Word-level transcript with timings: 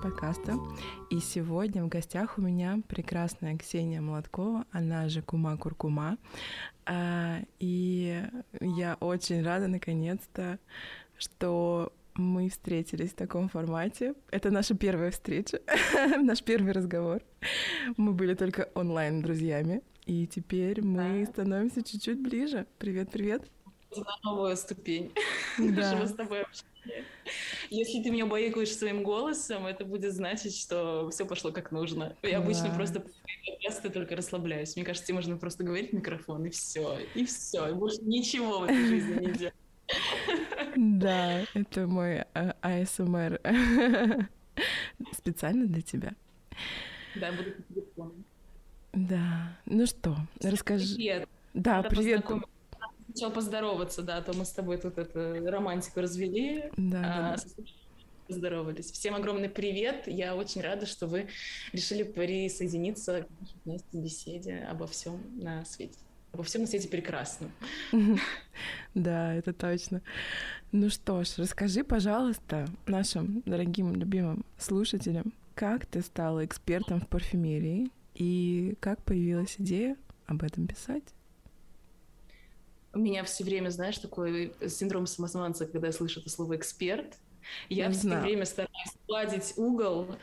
подкаста. 0.00 0.56
И 1.10 1.18
сегодня 1.18 1.84
в 1.84 1.88
гостях 1.88 2.38
у 2.38 2.40
меня 2.40 2.80
прекрасная 2.88 3.56
Ксения 3.56 4.00
Молоткова, 4.00 4.64
она 4.70 5.08
же 5.08 5.22
Кума 5.22 5.56
Куркума. 5.56 6.18
А, 6.86 7.40
и 7.58 8.22
я 8.60 8.96
очень 9.00 9.42
рада, 9.42 9.66
наконец-то, 9.66 10.58
что 11.16 11.92
мы 12.14 12.48
встретились 12.48 13.10
в 13.10 13.16
таком 13.16 13.48
формате. 13.48 14.14
Это 14.30 14.50
наша 14.50 14.76
первая 14.76 15.10
встреча, 15.10 15.60
наш 16.22 16.42
первый 16.42 16.72
разговор. 16.72 17.22
Мы 17.96 18.12
были 18.12 18.34
только 18.34 18.68
онлайн 18.74 19.20
друзьями, 19.22 19.82
и 20.06 20.26
теперь 20.26 20.82
мы 20.82 21.26
становимся 21.26 21.82
чуть-чуть 21.82 22.20
ближе. 22.20 22.66
Привет, 22.78 23.10
привет. 23.10 23.50
На 23.96 24.18
новую 24.22 24.56
ступень 24.56 25.12
да. 25.58 26.06
с 26.06 26.12
тобой. 26.12 26.44
Если 27.70 28.02
ты 28.02 28.10
меня 28.10 28.26
боекаешь 28.26 28.74
своим 28.74 29.02
голосом, 29.02 29.66
это 29.66 29.84
будет 29.84 30.12
значить, 30.14 30.58
что 30.58 31.10
все 31.10 31.26
пошло 31.26 31.52
как 31.52 31.70
нужно. 31.70 32.16
Я 32.22 32.38
да. 32.38 32.44
обычно 32.44 32.74
просто 32.74 33.04
подкасты 33.46 33.90
только 33.90 34.16
расслабляюсь. 34.16 34.76
Мне 34.76 34.84
кажется, 34.84 35.06
тебе 35.06 35.16
можно 35.16 35.36
просто 35.36 35.64
говорить 35.64 35.90
в 35.90 35.94
микрофон, 35.94 36.46
и 36.46 36.50
все, 36.50 36.98
и 37.14 37.24
все, 37.26 37.68
и 37.68 37.72
больше 37.74 38.00
ничего 38.02 38.60
в 38.60 38.64
этой 38.64 38.86
жизни 38.86 39.26
не 39.26 39.32
делать. 39.32 39.54
Да, 40.76 41.44
это 41.54 41.86
мой 41.86 42.22
АСМР 42.62 43.40
специально 45.12 45.66
для 45.66 45.82
тебя. 45.82 46.14
Да, 47.14 47.32
буду 47.32 47.52
по 47.52 47.62
телефону. 47.74 48.14
Да, 48.92 49.58
ну 49.66 49.86
что, 49.86 50.16
расскажи. 50.42 50.94
Привет. 50.94 51.28
Да, 51.54 51.76
Надо 51.76 51.88
привет. 51.88 52.24
Сначала 53.10 53.32
поздороваться, 53.32 54.02
да, 54.02 54.18
а 54.18 54.22
то 54.22 54.34
мы 54.34 54.44
с 54.44 54.50
тобой 54.50 54.76
тут 54.78 54.98
это 54.98 55.40
романтику 55.46 56.00
развели. 56.00 56.70
Да, 56.76 57.00
а, 57.34 57.36
да. 57.36 57.64
Поздоровались. 58.26 58.90
Всем 58.90 59.14
огромный 59.14 59.48
привет. 59.48 60.06
Я 60.06 60.36
очень 60.36 60.60
рада, 60.60 60.84
что 60.84 61.06
вы 61.06 61.28
решили 61.72 62.02
присоединиться 62.02 63.22
к 63.22 63.66
нашей 63.66 63.84
беседе 63.92 64.58
обо 64.70 64.86
всем 64.86 65.22
на 65.42 65.64
свете. 65.64 65.98
Обо 66.32 66.42
всем 66.42 66.62
на 66.62 66.66
свете 66.66 66.88
прекрасно. 66.88 67.50
Да, 68.94 69.32
это 69.34 69.52
точно. 69.52 70.02
Ну 70.72 70.90
что 70.90 71.22
ж, 71.22 71.38
расскажи, 71.38 71.84
пожалуйста, 71.84 72.66
нашим 72.86 73.42
дорогим, 73.46 73.94
любимым 73.94 74.44
слушателям, 74.58 75.32
как 75.54 75.86
ты 75.86 76.02
стала 76.02 76.44
экспертом 76.44 77.00
в 77.00 77.08
парфюмерии 77.08 77.90
и 78.14 78.74
как 78.80 79.02
появилась 79.04 79.54
идея 79.58 79.96
об 80.26 80.42
этом 80.42 80.66
писать? 80.66 81.04
У 82.94 82.98
меня 82.98 83.22
все 83.24 83.44
время, 83.44 83.70
знаешь, 83.70 83.98
такой 83.98 84.52
синдром 84.68 85.06
самозванца, 85.06 85.66
когда 85.66 85.88
я 85.88 85.92
слышу 85.92 86.20
это 86.20 86.30
слово 86.30 86.56
«эксперт». 86.56 87.16
Я 87.68 87.86
Не 87.86 87.92
все 87.92 88.02
знаю. 88.02 88.22
время 88.22 88.44
стараюсь 88.44 88.92
гладить 89.06 89.54
угол 89.56 90.16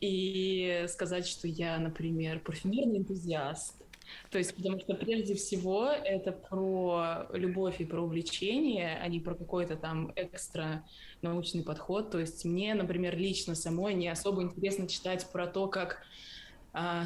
и 0.00 0.86
сказать, 0.88 1.26
что 1.26 1.46
я, 1.46 1.78
например, 1.78 2.40
парфюмерный 2.40 2.98
энтузиаст, 2.98 3.82
то 4.30 4.38
есть, 4.38 4.54
потому 4.54 4.78
что 4.78 4.94
прежде 4.94 5.34
всего 5.34 5.86
это 5.86 6.32
про 6.32 7.26
любовь 7.32 7.80
и 7.80 7.84
про 7.84 8.00
увлечение, 8.02 8.98
а 9.00 9.08
не 9.08 9.20
про 9.20 9.34
какой-то 9.34 9.76
там 9.76 10.12
экстра 10.16 10.84
научный 11.20 11.62
подход. 11.62 12.10
То 12.10 12.18
есть 12.18 12.44
мне, 12.44 12.74
например, 12.74 13.16
лично 13.16 13.54
самой 13.54 13.94
не 13.94 14.08
особо 14.08 14.42
интересно 14.42 14.88
читать 14.88 15.26
про 15.32 15.46
то, 15.46 15.68
как 15.68 16.02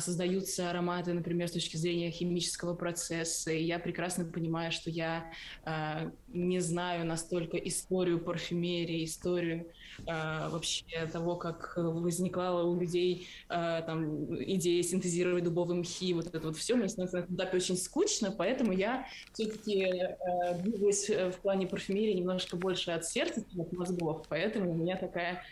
создаются 0.01 0.71
ароматы, 0.71 1.13
например, 1.13 1.49
с 1.49 1.53
точки 1.53 1.77
зрения 1.77 2.11
химического 2.11 2.75
процесса. 2.75 3.51
И 3.51 3.65
я 3.65 3.79
прекрасно 3.79 4.25
понимаю, 4.25 4.71
что 4.71 4.91
я 4.91 5.33
а, 5.65 6.13
не 6.29 6.61
знаю 6.61 7.05
настолько 7.05 7.57
историю 7.57 8.21
парфюмерии, 8.21 9.05
историю 9.05 9.71
а, 10.07 10.49
вообще 10.51 11.07
того, 11.13 11.37
как 11.37 11.75
возникла 11.77 12.63
у 12.63 12.79
людей 12.79 13.29
там, 13.49 14.35
идея 14.45 14.83
синтезировать 14.83 15.45
дубовые 15.45 15.81
мхи, 15.81 16.15
вот 16.15 16.27
это 16.27 16.41
вот 16.41 16.57
все. 16.57 16.77
Мне 16.77 16.89
становится 16.89 17.19
на 17.19 17.23
этом 17.23 17.37
этапе 17.37 17.57
очень 17.57 17.77
скучно, 17.77 18.31
поэтому 18.31 18.73
я 18.73 19.07
все-таки 19.33 19.93
двигаюсь 20.63 21.09
в 21.09 21.41
плане 21.43 21.67
парфюмерии 21.67 22.15
немножко 22.15 22.57
больше 22.57 22.93
от 22.93 23.05
сердца, 23.05 23.45
чем 23.51 23.63
от 23.63 23.73
мозгов. 23.73 24.27
Поэтому 24.29 24.71
у 24.73 24.75
меня 24.75 24.97
такая 24.97 25.43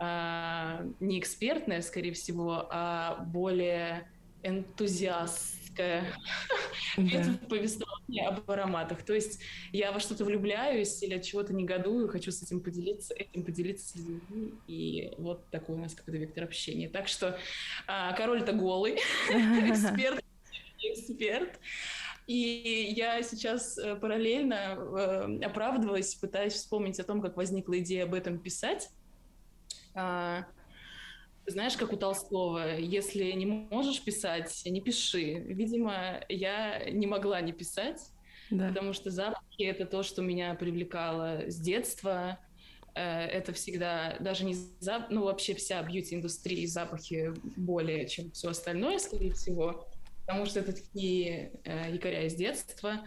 а, 0.00 0.82
не 0.98 1.18
экспертная, 1.18 1.82
скорее 1.82 2.12
всего, 2.12 2.66
а 2.70 3.22
более 3.26 4.08
энтузиастская 4.42 6.04
да. 6.96 7.38
повествование 7.50 8.26
об 8.26 8.50
ароматах. 8.50 9.02
То 9.02 9.12
есть 9.12 9.40
я 9.72 9.92
во 9.92 10.00
что-то 10.00 10.24
влюбляюсь 10.24 11.02
или 11.02 11.14
от 11.14 11.22
чего-то 11.22 11.52
негодую, 11.52 12.08
хочу 12.08 12.32
с 12.32 12.42
этим 12.42 12.62
поделиться, 12.62 13.12
этим 13.12 13.44
поделиться 13.44 13.90
с 13.90 13.96
людьми. 13.96 14.54
И 14.66 15.12
вот 15.18 15.50
такой 15.50 15.76
у 15.76 15.78
нас 15.78 15.94
какой-то 15.94 16.18
вектор 16.18 16.44
общения. 16.44 16.88
Так 16.88 17.06
что 17.06 17.38
а, 17.86 18.14
король-то 18.14 18.54
голый, 18.54 18.94
эксперт, 19.28 20.24
эксперт. 20.78 21.60
И 22.26 22.94
я 22.96 23.22
сейчас 23.22 23.76
э, 23.76 23.96
параллельно 23.96 24.54
э, 24.54 25.44
оправдывалась, 25.44 26.14
пытаясь 26.14 26.52
вспомнить 26.52 27.00
о 27.00 27.04
том, 27.04 27.20
как 27.20 27.36
возникла 27.36 27.80
идея 27.80 28.04
об 28.04 28.14
этом 28.14 28.38
писать. 28.38 28.88
А, 29.94 30.46
знаешь, 31.46 31.76
как 31.76 31.92
у 31.92 31.96
Толстого, 31.96 32.78
если 32.78 33.32
не 33.32 33.46
можешь 33.46 34.02
писать, 34.02 34.62
не 34.64 34.80
пиши. 34.80 35.34
Видимо, 35.34 36.24
я 36.28 36.88
не 36.90 37.06
могла 37.06 37.40
не 37.40 37.52
писать, 37.52 38.00
да. 38.50 38.68
потому 38.68 38.92
что 38.92 39.10
запахи— 39.10 39.44
это 39.62 39.86
то, 39.86 40.02
что 40.02 40.22
меня 40.22 40.54
привлекало 40.54 41.42
с 41.48 41.56
детства. 41.56 42.38
Э, 42.94 43.26
это 43.26 43.52
всегда, 43.52 44.16
даже 44.20 44.44
не 44.44 44.54
запах, 44.80 45.10
ну 45.10 45.24
вообще 45.24 45.54
вся 45.54 45.82
бьюти-индустрия, 45.82 46.66
запахи 46.66 47.32
более, 47.56 48.08
чем 48.08 48.30
все 48.32 48.50
остальное, 48.50 48.98
скорее 48.98 49.32
всего, 49.32 49.88
потому 50.26 50.46
что 50.46 50.60
это 50.60 50.72
такие 50.72 51.52
э, 51.64 51.92
якоря 51.92 52.26
из 52.26 52.34
детства. 52.34 53.00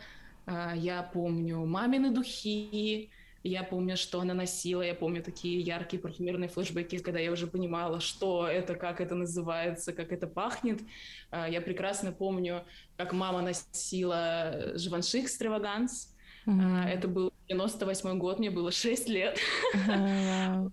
Э, 0.45 0.73
я 0.75 1.03
помню 1.03 1.65
мамины 1.65 2.11
духи, 2.11 3.11
я 3.43 3.63
помню, 3.63 3.97
что 3.97 4.21
она 4.21 4.33
носила, 4.33 4.81
я 4.81 4.95
помню 4.95 5.21
такие 5.21 5.59
яркие 5.59 6.01
парфюмерные 6.01 6.47
флешбеки, 6.47 6.99
когда 6.99 7.19
я 7.19 7.31
уже 7.31 7.45
понимала, 7.45 7.99
что 7.99 8.47
это, 8.47 8.75
как 8.75 9.01
это 9.01 9.15
называется, 9.15 9.91
как 9.91 10.13
это 10.13 10.27
пахнет. 10.27 10.81
А, 11.29 11.49
я 11.49 11.59
прекрасно 11.59 12.13
помню, 12.13 12.63
как 12.95 13.11
мама 13.11 13.41
носила 13.41 14.71
Живанши 14.75 15.21
Экстраваганс. 15.21 16.15
Mm-hmm. 16.45 16.87
Это 16.87 17.07
был 17.07 17.33
98 17.49 18.17
год, 18.17 18.39
мне 18.39 18.49
было 18.49 18.71
6 18.71 19.09
лет. 19.09 19.37
Mm-hmm. 19.75 20.71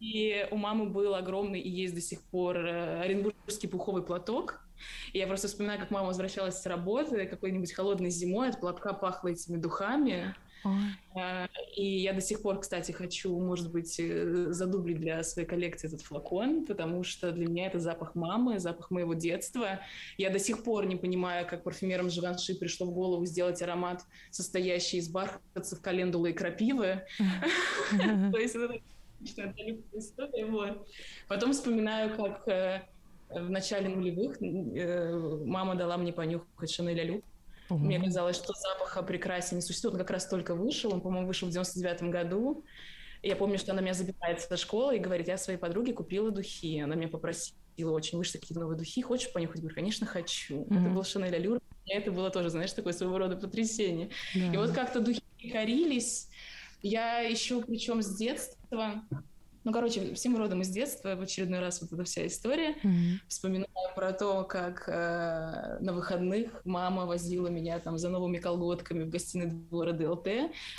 И 0.00 0.46
у 0.50 0.56
мамы 0.56 0.90
был 0.90 1.14
огромный 1.14 1.60
и 1.60 1.68
есть 1.68 1.94
до 1.94 2.00
сих 2.00 2.20
пор 2.22 2.58
э, 2.58 3.00
оренбургский 3.00 3.68
пуховый 3.68 4.02
платок. 4.02 4.60
И 5.12 5.18
я 5.18 5.26
просто 5.26 5.48
вспоминаю, 5.48 5.80
как 5.80 5.90
мама 5.90 6.08
возвращалась 6.08 6.60
с 6.60 6.66
работы 6.66 7.26
какой-нибудь 7.26 7.72
холодной 7.72 8.10
зимой, 8.10 8.50
от 8.50 8.60
платка 8.60 8.92
пахло 8.92 9.28
этими 9.28 9.56
духами. 9.56 10.34
Ой. 10.64 11.48
И 11.76 12.00
я 12.00 12.12
до 12.12 12.20
сих 12.20 12.42
пор, 12.42 12.60
кстати, 12.60 12.92
хочу, 12.92 13.38
может 13.38 13.70
быть, 13.70 14.00
э, 14.00 14.50
задублить 14.50 14.98
для 14.98 15.22
своей 15.22 15.46
коллекции 15.46 15.88
этот 15.88 16.00
флакон, 16.00 16.64
потому 16.64 17.04
что 17.04 17.30
для 17.32 17.46
меня 17.46 17.66
это 17.66 17.78
запах 17.78 18.14
мамы, 18.14 18.58
запах 18.58 18.90
моего 18.90 19.14
детства. 19.14 19.80
Я 20.16 20.30
до 20.30 20.38
сих 20.38 20.64
пор 20.64 20.86
не 20.86 20.96
понимаю, 20.96 21.46
как 21.46 21.62
парфюмерам 21.62 22.10
Живанши 22.10 22.54
пришло 22.54 22.86
в 22.86 22.92
голову 22.92 23.26
сделать 23.26 23.60
аромат, 23.62 24.02
состоящий 24.30 24.98
из 24.98 25.08
бархатцев, 25.08 25.80
календулы 25.80 26.30
и 26.30 26.32
крапивы. 26.32 27.02
То 28.32 28.38
есть 28.38 28.56
это 28.56 28.80
история. 29.92 30.76
Потом 31.28 31.52
вспоминаю, 31.52 32.16
как 32.16 32.48
э, 32.48 32.82
в 33.30 33.50
начале 33.50 33.88
нулевых 33.88 34.40
э, 34.40 35.40
мама 35.44 35.74
дала 35.74 35.96
мне 35.96 36.12
понюхать 36.12 36.70
Шанель 36.70 37.00
Алю. 37.00 37.22
Угу. 37.74 37.84
Мне 37.84 38.00
казалось, 38.00 38.36
что 38.36 38.52
запаха 38.54 39.02
прекрасен 39.02 39.56
не 39.56 39.62
существует. 39.62 39.94
Он 39.94 40.00
как 40.00 40.10
раз 40.10 40.26
только 40.26 40.54
вышел. 40.54 40.92
Он, 40.92 41.00
по-моему, 41.00 41.26
вышел 41.26 41.48
в 41.48 41.50
99 41.50 42.02
году. 42.04 42.64
Я 43.22 43.36
помню, 43.36 43.58
что 43.58 43.72
она 43.72 43.80
меня 43.80 43.94
забирает 43.94 44.40
со 44.40 44.56
школы 44.56 44.96
и 44.96 45.00
говорит, 45.00 45.28
я 45.28 45.38
своей 45.38 45.58
подруге 45.58 45.92
купила 45.92 46.30
духи. 46.30 46.78
Она 46.80 46.94
меня 46.94 47.08
попросила 47.08 47.54
очень, 47.78 48.18
вышли 48.18 48.38
какие-то 48.38 48.60
новые 48.60 48.78
духи, 48.78 49.02
хочешь 49.02 49.32
понюхать? 49.32 49.56
Я 49.56 49.62
говорю, 49.62 49.74
конечно, 49.74 50.06
хочу. 50.06 50.62
Mm-hmm. 50.62 50.80
Это 50.80 50.90
был 50.90 51.04
Шанель 51.04 51.34
Алюр. 51.34 51.60
Это 51.86 52.12
было 52.12 52.30
тоже, 52.30 52.50
знаешь, 52.50 52.72
такое 52.72 52.92
своего 52.92 53.18
рода 53.18 53.36
потрясение. 53.36 54.10
Yeah. 54.34 54.54
И 54.54 54.56
вот 54.56 54.72
как-то 54.72 55.00
духи 55.00 55.22
корились. 55.52 56.28
Я 56.82 57.20
еще, 57.20 57.62
причем 57.62 58.02
с 58.02 58.16
детства, 58.16 59.02
ну, 59.64 59.72
короче, 59.72 60.14
всем 60.14 60.36
родом 60.36 60.60
из 60.60 60.68
детства, 60.68 61.16
в 61.16 61.22
очередной 61.22 61.60
раз 61.60 61.80
вот 61.80 61.92
эта 61.92 62.04
вся 62.04 62.26
история. 62.26 62.76
Mm-hmm. 62.82 63.18
Вспоминаю 63.28 63.68
про 63.96 64.12
то, 64.12 64.44
как 64.44 64.88
э, 64.88 65.78
на 65.80 65.92
выходных 65.92 66.60
мама 66.64 67.06
возила 67.06 67.48
меня 67.48 67.78
там 67.78 67.96
за 67.96 68.10
новыми 68.10 68.38
колготками 68.38 69.04
в 69.04 69.10
гостиный 69.10 69.46
двор 69.46 69.92
ДЛТ, 69.92 70.28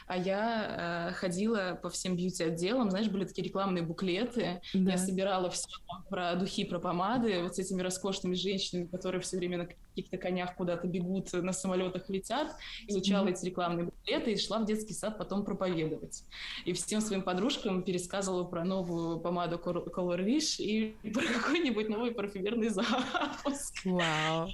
а 0.07 0.17
я 0.17 1.09
э, 1.09 1.13
ходила 1.13 1.79
по 1.81 1.89
всем 1.89 2.15
бьюти-отделам, 2.15 2.91
знаешь, 2.91 3.07
были 3.07 3.25
такие 3.25 3.47
рекламные 3.47 3.83
буклеты, 3.83 4.61
да. 4.73 4.91
я 4.91 4.97
собирала 4.97 5.49
все 5.49 5.67
про 6.09 6.35
духи, 6.35 6.65
про 6.65 6.79
помады, 6.79 7.41
вот 7.41 7.55
с 7.55 7.59
этими 7.59 7.81
роскошными 7.81 8.35
женщинами, 8.35 8.85
которые 8.85 9.21
все 9.21 9.37
время 9.37 9.57
каких-то 9.95 10.17
конях 10.17 10.55
куда-то 10.55 10.87
бегут, 10.87 11.31
на 11.33 11.53
самолетах 11.53 12.09
летят, 12.09 12.55
изучала 12.87 13.27
mm-hmm. 13.27 13.31
эти 13.31 13.45
рекламные 13.45 13.85
буклеты 13.85 14.33
и 14.33 14.37
шла 14.37 14.59
в 14.59 14.65
детский 14.65 14.93
сад 14.93 15.17
потом 15.17 15.45
проповедовать. 15.45 16.23
И 16.65 16.73
всем 16.73 16.99
своим 16.99 17.21
подружкам 17.21 17.81
пересказывала 17.81 18.43
про 18.43 18.65
новую 18.65 19.19
помаду 19.19 19.57
Color 19.57 20.25
Wish 20.25 20.61
и 20.61 20.95
про 21.13 21.23
какой-нибудь 21.23 21.87
новый 21.87 22.11
парфюмерный 22.11 22.69
запуск. 22.69 23.85
Wow. 23.85 24.49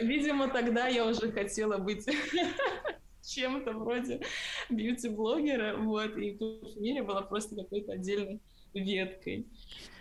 Видимо, 0.00 0.48
тогда 0.48 0.86
я 0.86 1.06
уже 1.06 1.30
хотела 1.32 1.78
быть 1.78 2.06
чем-то 3.22 3.72
вроде 3.72 4.20
бьюти-блогера, 4.70 5.76
вот, 5.76 6.16
и 6.16 6.32
парфюмерия 6.32 7.02
была 7.02 7.22
просто 7.22 7.56
какой-то 7.56 7.92
отдельной 7.92 8.40
веткой. 8.72 9.46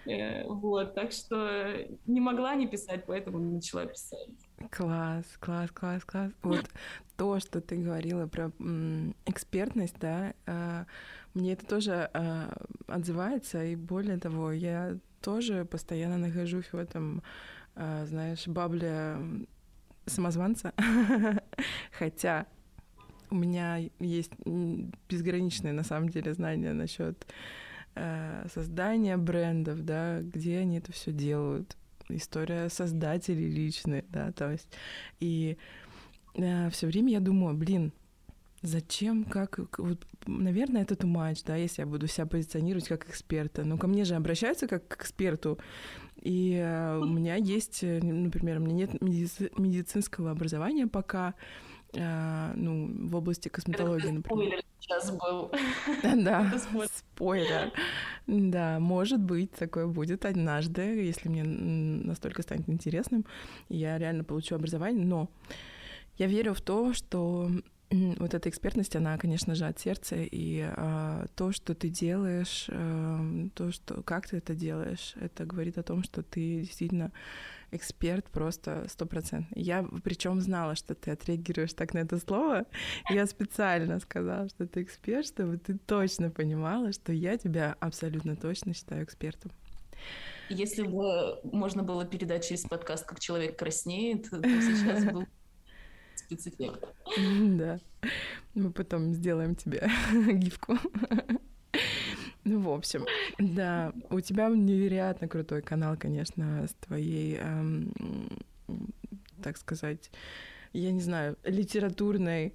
Э, 0.05 0.45
вот, 0.45 0.95
так 0.95 1.11
что 1.11 1.87
не 2.05 2.19
могла 2.19 2.55
не 2.55 2.67
писать, 2.67 3.05
поэтому 3.05 3.39
начала 3.39 3.85
писать. 3.85 4.29
Класс, 4.69 5.25
класс, 5.39 5.71
класс, 5.71 6.03
класс. 6.05 6.31
Вот 6.41 6.69
то, 7.17 7.39
что 7.39 7.61
ты 7.61 7.77
говорила 7.77 8.27
про 8.27 8.51
экспертность, 9.25 9.95
да, 9.99 10.33
а, 10.45 10.85
мне 11.33 11.53
это 11.53 11.65
тоже 11.65 12.09
отзывается, 12.87 13.63
и 13.63 13.75
более 13.75 14.17
того, 14.17 14.51
я 14.51 14.97
тоже 15.21 15.65
постоянно 15.65 16.17
нахожусь 16.17 16.71
в 16.71 16.75
этом, 16.75 17.23
знаешь, 17.75 18.47
бабле 18.47 19.17
самозванца, 20.05 20.73
хотя 21.91 22.45
у 23.29 23.35
меня 23.35 23.77
есть 23.99 24.31
безграничные 25.09 25.73
на 25.73 25.83
самом 25.83 26.09
деле 26.09 26.33
знания 26.33 26.73
насчет 26.73 27.25
э, 27.95 28.47
создания 28.53 29.17
брендов, 29.17 29.83
да, 29.83 30.21
где 30.21 30.59
они 30.59 30.77
это 30.77 30.91
все 30.91 31.11
делают, 31.11 31.77
история 32.09 32.69
создателей 32.69 33.49
личная, 33.49 34.05
да, 34.09 34.31
то 34.31 34.51
есть. 34.51 34.69
И 35.19 35.57
э, 36.35 36.69
все 36.69 36.87
время 36.87 37.11
я 37.11 37.19
думаю, 37.19 37.55
блин, 37.55 37.91
зачем, 38.61 39.23
как, 39.23 39.59
вот, 39.77 40.05
наверное, 40.25 40.83
это 40.83 40.95
тумач, 40.95 41.43
да, 41.43 41.55
если 41.55 41.81
я 41.81 41.87
буду 41.87 42.07
себя 42.07 42.25
позиционировать 42.25 42.87
как 42.87 43.09
эксперта. 43.09 43.63
Но 43.63 43.77
ко 43.77 43.87
мне 43.87 44.05
же 44.05 44.15
обращаются 44.15 44.67
как 44.67 44.87
к 44.87 45.01
эксперту, 45.01 45.59
и 46.21 46.55
э, 46.55 46.97
у 46.97 47.05
меня 47.05 47.35
есть, 47.35 47.83
э, 47.83 47.99
например, 48.01 48.57
у 48.57 48.61
меня 48.61 48.73
нет 48.73 49.01
медици- 49.01 49.51
медицинского 49.57 50.31
образования 50.31 50.87
пока, 50.87 51.29
э, 51.29 51.72
ну, 51.93 53.07
в 53.07 53.15
области 53.15 53.49
косметологии, 53.49 54.09
например. 54.09 54.61
сейчас 54.79 55.11
был. 55.11 55.51
Да, 56.03 56.53
спойлер. 56.95 57.71
Да, 58.27 58.79
может 58.79 59.19
быть, 59.19 59.51
такое 59.51 59.87
будет 59.87 60.25
однажды, 60.25 60.81
если 60.81 61.29
мне 61.29 61.43
настолько 61.43 62.41
станет 62.41 62.69
интересным, 62.69 63.25
я 63.69 63.97
реально 63.97 64.23
получу 64.23 64.55
образование, 64.55 65.05
но 65.05 65.29
я 66.17 66.27
верю 66.27 66.53
в 66.53 66.61
то, 66.61 66.93
что 66.93 67.49
вот 67.93 68.33
эта 68.33 68.49
экспертность, 68.49 68.95
она, 68.95 69.17
конечно 69.17 69.55
же, 69.55 69.65
от 69.65 69.79
сердца, 69.79 70.15
и 70.17 70.61
а, 70.61 71.25
то, 71.35 71.51
что 71.51 71.75
ты 71.75 71.89
делаешь, 71.89 72.65
а, 72.69 73.19
то, 73.55 73.71
что 73.71 74.01
как 74.01 74.27
ты 74.27 74.37
это 74.37 74.55
делаешь, 74.55 75.13
это 75.19 75.45
говорит 75.45 75.77
о 75.77 75.83
том, 75.83 76.03
что 76.03 76.23
ты 76.23 76.61
действительно 76.61 77.11
эксперт 77.75 78.29
просто 78.29 78.85
стопроцентный. 78.87 79.61
Я 79.61 79.85
причем 80.03 80.41
знала, 80.41 80.75
что 80.75 80.95
ты 80.95 81.11
отреагируешь 81.11 81.73
так 81.73 81.93
на 81.93 81.99
это 81.99 82.19
слово. 82.19 82.65
Я 83.09 83.25
специально 83.25 83.99
сказала, 83.99 84.49
что 84.49 84.67
ты 84.67 84.83
эксперт, 84.83 85.25
чтобы 85.25 85.57
ты 85.57 85.77
точно 85.77 86.29
понимала, 86.29 86.91
что 86.91 87.11
я 87.11 87.37
тебя 87.37 87.75
абсолютно 87.79 88.35
точно 88.35 88.73
считаю 88.73 89.03
экспертом. 89.03 89.51
Если 90.49 90.83
бы 90.83 91.39
можно 91.43 91.83
было 91.83 92.05
передать 92.05 92.47
через 92.47 92.63
подкаст, 92.63 93.05
как 93.05 93.19
человек 93.19 93.57
краснеет, 93.57 94.29
то 94.29 94.41
сейчас 94.41 95.05
был 95.05 95.25
спецэффект. 96.15 96.85
Да. 97.57 97.79
Мы 98.53 98.71
потом 98.71 99.13
сделаем 99.13 99.55
тебе 99.55 99.89
гифку. 100.33 100.77
Ну, 102.45 102.59
в 102.59 102.69
общем, 102.69 103.05
да, 103.39 103.93
у 104.09 104.19
тебя 104.19 104.49
невероятно 104.49 105.27
крутой 105.27 105.61
канал, 105.61 105.95
конечно, 105.97 106.67
с 106.67 106.73
твоей, 106.85 107.37
эм, 107.37 107.91
так 109.41 109.57
сказать, 109.57 110.11
я 110.73 110.91
не 110.91 111.01
знаю, 111.01 111.37
литературной 111.43 112.53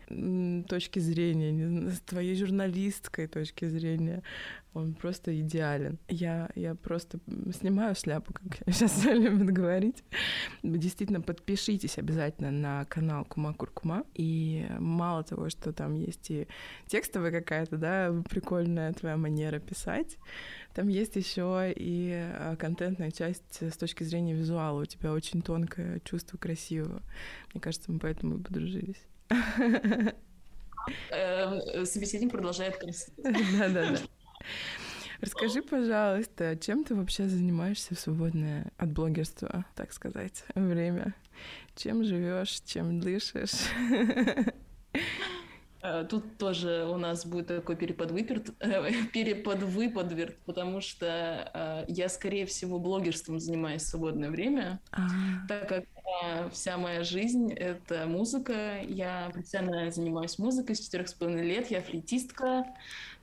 точки 0.69 0.99
зрения, 0.99 1.91
с 1.91 2.01
твоей 2.01 2.35
журналистской 2.35 3.29
точки 3.29 3.67
зрения. 3.67 4.23
Он 4.75 4.95
просто 4.95 5.39
идеален. 5.41 5.99
Я, 6.09 6.51
я 6.55 6.75
просто 6.75 7.19
снимаю 7.59 7.95
шляпу, 7.95 8.33
как 8.33 8.59
сейчас 8.73 9.05
любят 9.05 9.51
говорить. 9.51 10.05
Действительно, 10.63 11.21
подпишитесь 11.21 11.99
обязательно 11.99 12.51
на 12.51 12.85
канал 12.85 13.25
Кума 13.25 13.55
Куркума. 13.55 14.05
И 14.15 14.67
мало 14.79 15.25
того, 15.25 15.49
что 15.49 15.73
там 15.73 15.95
есть 15.95 16.31
и 16.31 16.47
текстовая 16.87 17.31
какая-то, 17.33 17.77
да, 17.77 18.15
прикольная 18.29 18.93
твоя 18.93 19.17
манера 19.17 19.59
писать, 19.59 20.19
там 20.75 20.89
есть 20.89 21.17
еще 21.17 21.73
и 21.75 22.13
а, 22.15 22.55
контентная 22.57 23.11
часть 23.11 23.63
с 23.63 23.77
точки 23.77 24.05
зрения 24.05 24.35
визуала. 24.35 24.83
У 24.83 24.85
тебя 24.85 25.13
очень 25.13 25.43
тонкое 25.43 26.01
чувство 26.01 26.37
красивого. 26.39 27.03
Мне 27.53 27.61
кажется, 27.61 27.91
мы 27.91 27.99
поэтому 27.99 28.39
и 28.39 28.43
подружились. 28.43 29.03
Эм, 31.11 31.85
собеседник 31.85 32.31
продолжает. 32.31 32.79
Да-да-да. 33.19 33.99
Расскажи, 35.21 35.63
пожалуйста, 35.63 36.57
чем 36.57 36.85
ты 36.85 36.95
вообще 36.95 37.29
занимаешься 37.29 37.95
в 37.95 38.01
свободное 38.01 38.71
от 38.77 38.93
блогерства, 38.93 39.65
так 39.75 39.93
сказать, 39.93 40.45
время? 40.55 41.15
Чем 41.75 42.05
живешь, 42.05 42.61
чем 42.65 43.01
дышишь? 43.01 43.69
Э, 45.83 46.05
тут 46.09 46.39
тоже 46.39 46.87
у 46.91 46.97
нас 46.97 47.25
будет 47.25 47.49
такой 47.49 47.77
переподвыперт, 47.77 48.51
переподвыподверт, 49.13 50.37
потому 50.45 50.81
что 50.81 51.51
э, 51.55 51.85
я, 51.89 52.09
скорее 52.09 52.47
всего, 52.47 52.79
блогерством 52.79 53.39
занимаюсь 53.39 53.83
в 53.83 53.87
свободное 53.87 54.31
время, 54.31 54.81
А-а-а. 54.91 55.47
так 55.47 55.69
как 55.69 55.85
э, 55.85 56.51
вся 56.51 56.77
моя 56.79 57.05
жизнь— 57.05 57.53
это 57.55 58.07
музыка. 58.07 58.81
Я 58.83 59.31
профессионально 59.33 59.91
занимаюсь 59.91 60.39
музыкой 60.39 60.75
с 60.75 60.81
четырех 60.81 61.09
с 61.09 61.15
половиной 61.15 61.47
лет, 61.47 61.71
я 61.71 61.81
флейтистка, 61.81 62.65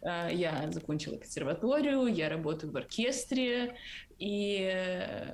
Э, 0.06 0.30
я 0.32 0.70
закончила 0.72 1.18
консерваторию, 1.18 2.06
я 2.06 2.30
работаю 2.30 2.72
в 2.72 2.78
оркестре, 2.78 3.76
и 4.20 5.34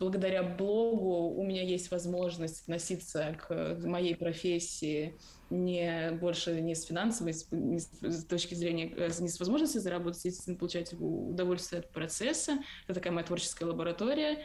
благодаря 0.00 0.42
блогу 0.42 1.28
у 1.28 1.44
меня 1.44 1.62
есть 1.62 1.90
возможность 1.90 2.62
относиться 2.62 3.36
к 3.38 3.78
моей 3.84 4.16
профессии 4.16 5.18
не 5.50 6.12
больше 6.12 6.60
не 6.60 6.74
с 6.74 6.84
финансовой, 6.84 7.34
не 7.50 7.78
с 7.78 8.24
точки 8.24 8.54
зрения, 8.54 8.92
э, 8.96 9.10
не 9.18 9.28
с 9.28 9.38
возможности 9.38 9.78
заработать, 9.78 10.24
естественно, 10.24 10.56
получать 10.56 10.94
удовольствие 10.98 11.80
от 11.80 11.90
процесса. 11.90 12.58
Это 12.84 12.94
такая 12.94 13.12
моя 13.12 13.26
творческая 13.26 13.66
лаборатория 13.66 14.38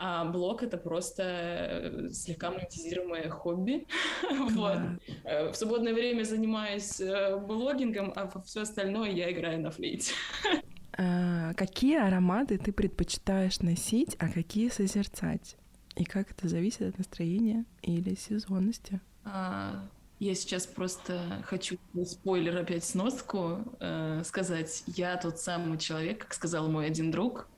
а 0.00 0.24
блог— 0.24 0.62
это 0.64 0.78
просто 0.78 1.22
э, 1.24 2.08
слегка 2.12 2.52
монетизируемое 2.52 3.28
хобби. 3.30 3.86
вот. 4.50 4.78
Э, 5.24 5.50
в 5.50 5.56
свободное 5.56 5.92
время 5.92 6.22
занимаюсь 6.22 7.00
блогингом, 7.46 8.12
а 8.14 8.30
все 8.42 8.62
остальное 8.62 9.10
я 9.10 9.30
играю 9.32 9.60
на 9.60 9.72
флейте. 9.72 10.12
А, 10.98 11.54
какие 11.54 11.96
ароматы 11.96 12.58
ты 12.58 12.72
предпочитаешь 12.72 13.60
носить, 13.60 14.16
а 14.18 14.28
какие 14.28 14.68
созерцать? 14.68 15.56
И 15.94 16.04
как 16.04 16.30
это 16.32 16.48
зависит 16.48 16.82
от 16.82 16.98
настроения 16.98 17.64
или 17.82 18.16
сезонности? 18.16 19.00
А, 19.24 19.88
я 20.18 20.34
сейчас 20.34 20.66
просто 20.66 21.42
хочу 21.44 21.78
спойлер 22.04 22.56
опять 22.56 22.84
сноску 22.84 23.58
э, 23.78 24.22
сказать. 24.24 24.82
Я 24.86 25.16
тот 25.16 25.38
самый 25.38 25.78
человек, 25.78 26.18
как 26.24 26.34
сказал 26.34 26.68
мой 26.68 26.86
один 26.86 27.12
друг, 27.12 27.48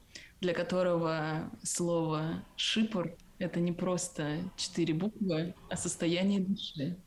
для 0.42 0.52
которого 0.52 1.50
слово 1.62 2.44
«шипор»— 2.56 3.14
это 3.38 3.60
не 3.60 3.72
просто 3.72 4.38
четыре 4.56 4.92
буквы, 4.92 5.54
а 5.70 5.76
состояние 5.76 6.40
души. 6.40 6.98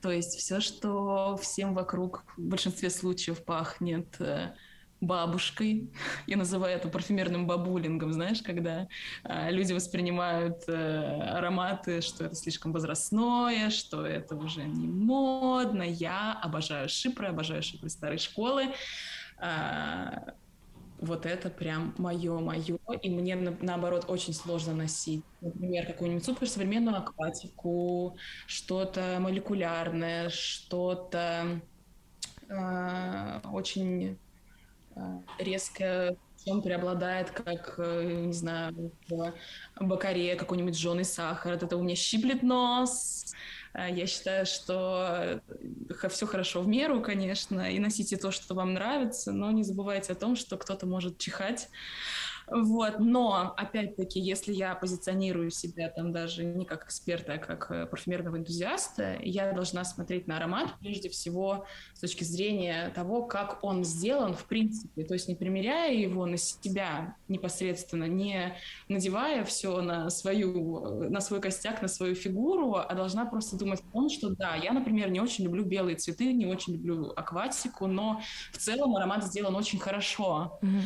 То 0.00 0.10
есть 0.10 0.38
все, 0.38 0.60
что 0.60 1.36
всем 1.36 1.74
вокруг 1.74 2.24
в 2.38 2.42
большинстве 2.42 2.88
случаев 2.88 3.44
пахнет 3.44 4.18
э, 4.20 4.54
бабушкой. 5.02 5.90
Я 6.26 6.36
называю 6.36 6.76
это 6.76 6.88
парфюмерным 6.88 7.46
бабулингом, 7.46 8.12
знаешь, 8.12 8.40
когда 8.40 8.88
э, 9.24 9.50
люди 9.50 9.72
воспринимают 9.72 10.62
э, 10.68 11.36
ароматы, 11.36 12.00
что 12.00 12.24
это 12.24 12.34
слишком 12.34 12.72
возрастное, 12.72 13.70
что 13.70 14.06
это 14.06 14.36
уже 14.36 14.62
не 14.62 14.86
модно. 14.86 15.82
Я 15.82 16.38
обожаю 16.40 16.88
шипры, 16.88 17.26
обожаю 17.26 17.62
шипры 17.62 17.90
старой 17.90 18.18
школы. 18.18 18.68
Э, 19.38 20.32
вот 21.00 21.26
это 21.26 21.50
прям 21.50 21.94
мое-мое, 21.98 22.78
и 23.02 23.10
мне, 23.10 23.34
наоборот, 23.34 24.04
очень 24.06 24.32
сложно 24.32 24.72
носить. 24.72 25.24
Например, 25.40 25.84
какую-нибудь 25.84 26.24
суперсовременную 26.24 26.96
акватику, 26.96 28.16
что-то 28.46 29.18
молекулярное, 29.18 30.28
что-то 30.28 31.60
э, 32.48 33.40
очень 33.52 34.16
э, 34.96 35.00
резкое 35.38 36.16
чем 36.44 36.60
преобладает, 36.60 37.30
как, 37.30 37.74
э, 37.78 38.02
не 38.26 38.32
знаю, 38.32 38.92
бакарея, 39.78 40.36
какой-нибудь 40.36 40.76
жженый 40.76 41.04
сахар. 41.04 41.52
От 41.52 41.62
этого 41.62 41.78
у 41.78 41.84
меня 41.84 41.94
щиплет 41.94 42.42
нос. 42.42 43.32
Э, 43.74 43.88
я 43.90 44.06
считаю, 44.06 44.44
что 44.46 45.40
все 46.08 46.26
хорошо 46.26 46.62
в 46.62 46.68
меру, 46.68 47.00
конечно, 47.00 47.70
и 47.70 47.78
носите 47.78 48.16
то, 48.16 48.30
что 48.30 48.54
вам 48.54 48.74
нравится, 48.74 49.32
но 49.32 49.50
не 49.52 49.62
забывайте 49.62 50.12
о 50.12 50.16
том, 50.16 50.36
что 50.36 50.56
кто-то 50.56 50.86
может 50.86 51.18
чихать 51.18 51.68
вот, 52.46 52.98
но, 52.98 53.54
опять-таки, 53.56 54.20
если 54.20 54.52
я 54.52 54.74
позиционирую 54.74 55.50
себя 55.50 55.88
там 55.90 56.12
даже 56.12 56.44
не 56.44 56.64
как 56.64 56.84
эксперта, 56.84 57.34
а 57.34 57.38
как 57.38 57.70
э, 57.70 57.86
парфюмерного 57.86 58.38
энтузиаста, 58.38 59.18
я 59.22 59.52
должна 59.52 59.84
смотреть 59.84 60.26
на 60.26 60.36
аромат 60.36 60.74
прежде 60.80 61.08
всего 61.08 61.66
с 61.94 62.00
точки 62.00 62.24
зрения 62.24 62.90
того, 62.94 63.24
как 63.24 63.62
он 63.62 63.84
сделан 63.84 64.34
в 64.34 64.44
принципе, 64.44 65.04
то 65.04 65.14
есть 65.14 65.28
не 65.28 65.34
примеряя 65.34 65.92
его 65.92 66.26
на 66.26 66.36
себя 66.36 67.16
непосредственно, 67.28 68.04
не 68.04 68.56
надевая 68.88 69.44
все 69.44 69.80
на 69.80 70.10
свою, 70.10 71.08
на 71.10 71.20
свой 71.20 71.40
костяк, 71.40 71.82
на 71.82 71.88
свою 71.88 72.14
фигуру, 72.14 72.76
а 72.76 72.94
должна 72.94 73.24
просто 73.26 73.56
думать 73.56 73.80
о 73.80 73.92
том, 73.92 74.10
что 74.10 74.30
да, 74.30 74.54
я, 74.56 74.72
например, 74.72 75.10
не 75.10 75.20
очень 75.20 75.44
люблю 75.44 75.64
белые 75.64 75.96
цветы, 75.96 76.32
не 76.32 76.46
очень 76.46 76.74
люблю 76.74 77.12
акватику, 77.16 77.86
но 77.86 78.20
в 78.52 78.58
целом 78.58 78.96
аромат 78.96 79.24
сделан 79.24 79.54
очень 79.54 79.78
хорошо. 79.78 80.58
Mm-hmm. 80.62 80.82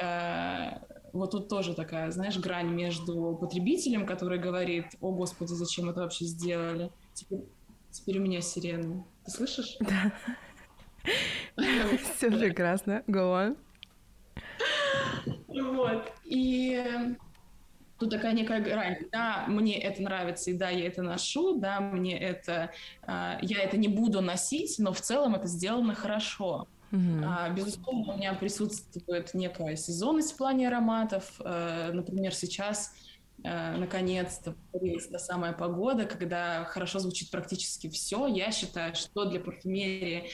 Э, 0.00 0.78
вот 1.12 1.30
тут 1.30 1.48
тоже 1.48 1.74
такая, 1.74 2.10
знаешь, 2.10 2.38
грань 2.38 2.68
между 2.68 3.36
потребителем, 3.40 4.06
который 4.06 4.38
говорит, 4.38 4.86
о 5.00 5.10
господи, 5.12 5.52
зачем 5.52 5.90
это 5.90 6.00
вообще 6.00 6.24
сделали. 6.26 6.90
Теперь, 7.14 7.40
теперь 7.90 8.18
у 8.18 8.22
меня 8.22 8.40
сирена. 8.40 9.04
Ты 9.24 9.30
слышишь? 9.30 9.76
Да. 9.80 10.12
Все 12.16 12.30
прекрасно. 12.30 13.02
Go 13.06 13.34
on. 13.34 13.56
Вот. 15.48 16.12
И 16.24 17.16
тут 17.98 18.10
такая 18.10 18.32
некая 18.32 18.60
грань. 18.60 18.98
Да, 19.10 19.46
мне 19.48 19.80
это 19.80 20.02
нравится, 20.02 20.50
и 20.50 20.54
да, 20.54 20.70
я 20.70 20.86
это 20.86 21.02
ношу, 21.02 21.58
да, 21.58 21.80
мне 21.80 22.18
это... 22.18 22.70
Э, 23.02 23.38
я 23.42 23.62
это 23.62 23.76
не 23.76 23.88
буду 23.88 24.20
носить, 24.20 24.78
но 24.78 24.92
в 24.92 25.00
целом 25.00 25.34
это 25.34 25.46
сделано 25.46 25.94
хорошо. 25.94 26.68
А, 26.90 27.50
безусловно, 27.50 28.14
у 28.14 28.16
меня 28.16 28.34
присутствует 28.34 29.34
некая 29.34 29.76
сезонность 29.76 30.32
в 30.32 30.36
плане 30.36 30.68
ароматов. 30.68 31.34
А, 31.40 31.92
например, 31.92 32.34
сейчас 32.34 32.94
а, 33.44 33.76
наконец-то 33.76 34.54
та 35.10 35.18
самая 35.18 35.52
погода, 35.52 36.06
когда 36.06 36.64
хорошо 36.64 36.98
звучит 36.98 37.30
практически 37.30 37.88
все. 37.88 38.26
Я 38.26 38.50
считаю, 38.52 38.94
что 38.94 39.26
для 39.26 39.40
парфюмерии 39.40 40.28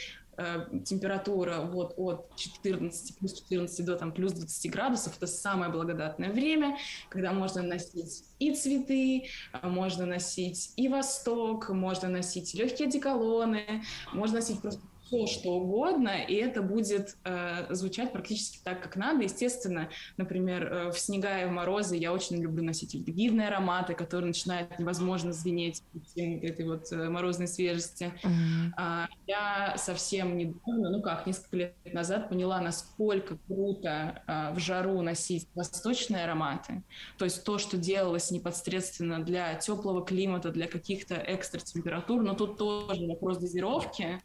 температура 0.85 1.61
вот 1.61 1.95
от 1.97 2.35
14, 2.35 3.19
плюс 3.19 3.35
14 3.35 3.87
до 3.87 3.95
там, 3.95 4.11
плюс 4.11 4.33
20 4.33 4.69
градусов, 4.73 5.17
это 5.17 5.29
самое 5.29 5.71
благодатное 5.71 6.33
время, 6.33 6.77
когда 7.09 7.33
можно 7.33 7.63
носить 7.63 8.25
и 8.41 8.53
цветы, 8.53 9.29
можно 9.63 10.07
носить 10.07 10.73
и 10.75 10.89
восток, 10.89 11.69
можно 11.69 12.09
носить 12.09 12.53
легкие 12.53 12.91
деколоны, 12.91 13.85
можно 14.13 14.39
носить 14.41 14.61
просто 14.61 14.83
все, 15.15 15.27
что 15.27 15.55
угодно, 15.55 16.23
и 16.23 16.35
это 16.35 16.63
будет 16.63 17.17
э, 17.25 17.73
звучать 17.75 18.13
практически 18.13 18.59
так, 18.63 18.83
как 18.83 18.97
надо. 18.97 19.23
Естественно, 19.23 19.89
например, 20.17 20.73
э, 20.73 20.91
в 20.91 20.99
снега 20.99 21.43
и 21.43 21.47
в 21.47 21.51
морозы 21.51 21.97
я 21.97 22.13
очень 22.13 22.41
люблю 22.43 22.65
носить 22.65 22.95
альдегидные 22.95 23.49
ароматы, 23.49 23.95
которые 23.95 24.29
начинают 24.29 24.79
невозможно 24.79 25.33
звенеть 25.33 25.83
этой 26.17 26.67
вот 26.67 26.91
э, 26.93 27.09
морозной 27.09 27.49
свежести. 27.49 28.13
Mm-hmm. 28.23 28.73
А, 28.77 29.09
я 29.27 29.77
совсем 29.77 30.37
недавно, 30.37 30.91
ну 30.91 31.03
как, 31.03 31.27
несколько 31.27 31.57
лет 31.57 31.75
назад 31.93 32.29
поняла, 32.29 32.61
насколько 32.61 33.37
круто 33.47 34.23
а, 34.27 34.53
в 34.53 34.59
жару 34.59 35.01
носить 35.03 35.49
восточные 35.55 36.25
ароматы. 36.25 36.83
То 37.19 37.25
есть 37.25 37.45
то, 37.45 37.59
что 37.59 37.77
делалось 37.77 38.31
непосредственно 38.31 39.25
для 39.25 39.55
теплого 39.55 40.05
климата, 40.05 40.51
для 40.51 40.67
каких-то 40.67 41.15
экстра 41.15 41.61
температур, 41.61 42.23
но 42.23 42.35
тут 42.35 42.59
тоже 42.59 43.07
вопрос 43.07 43.39
дозировки. 43.39 44.21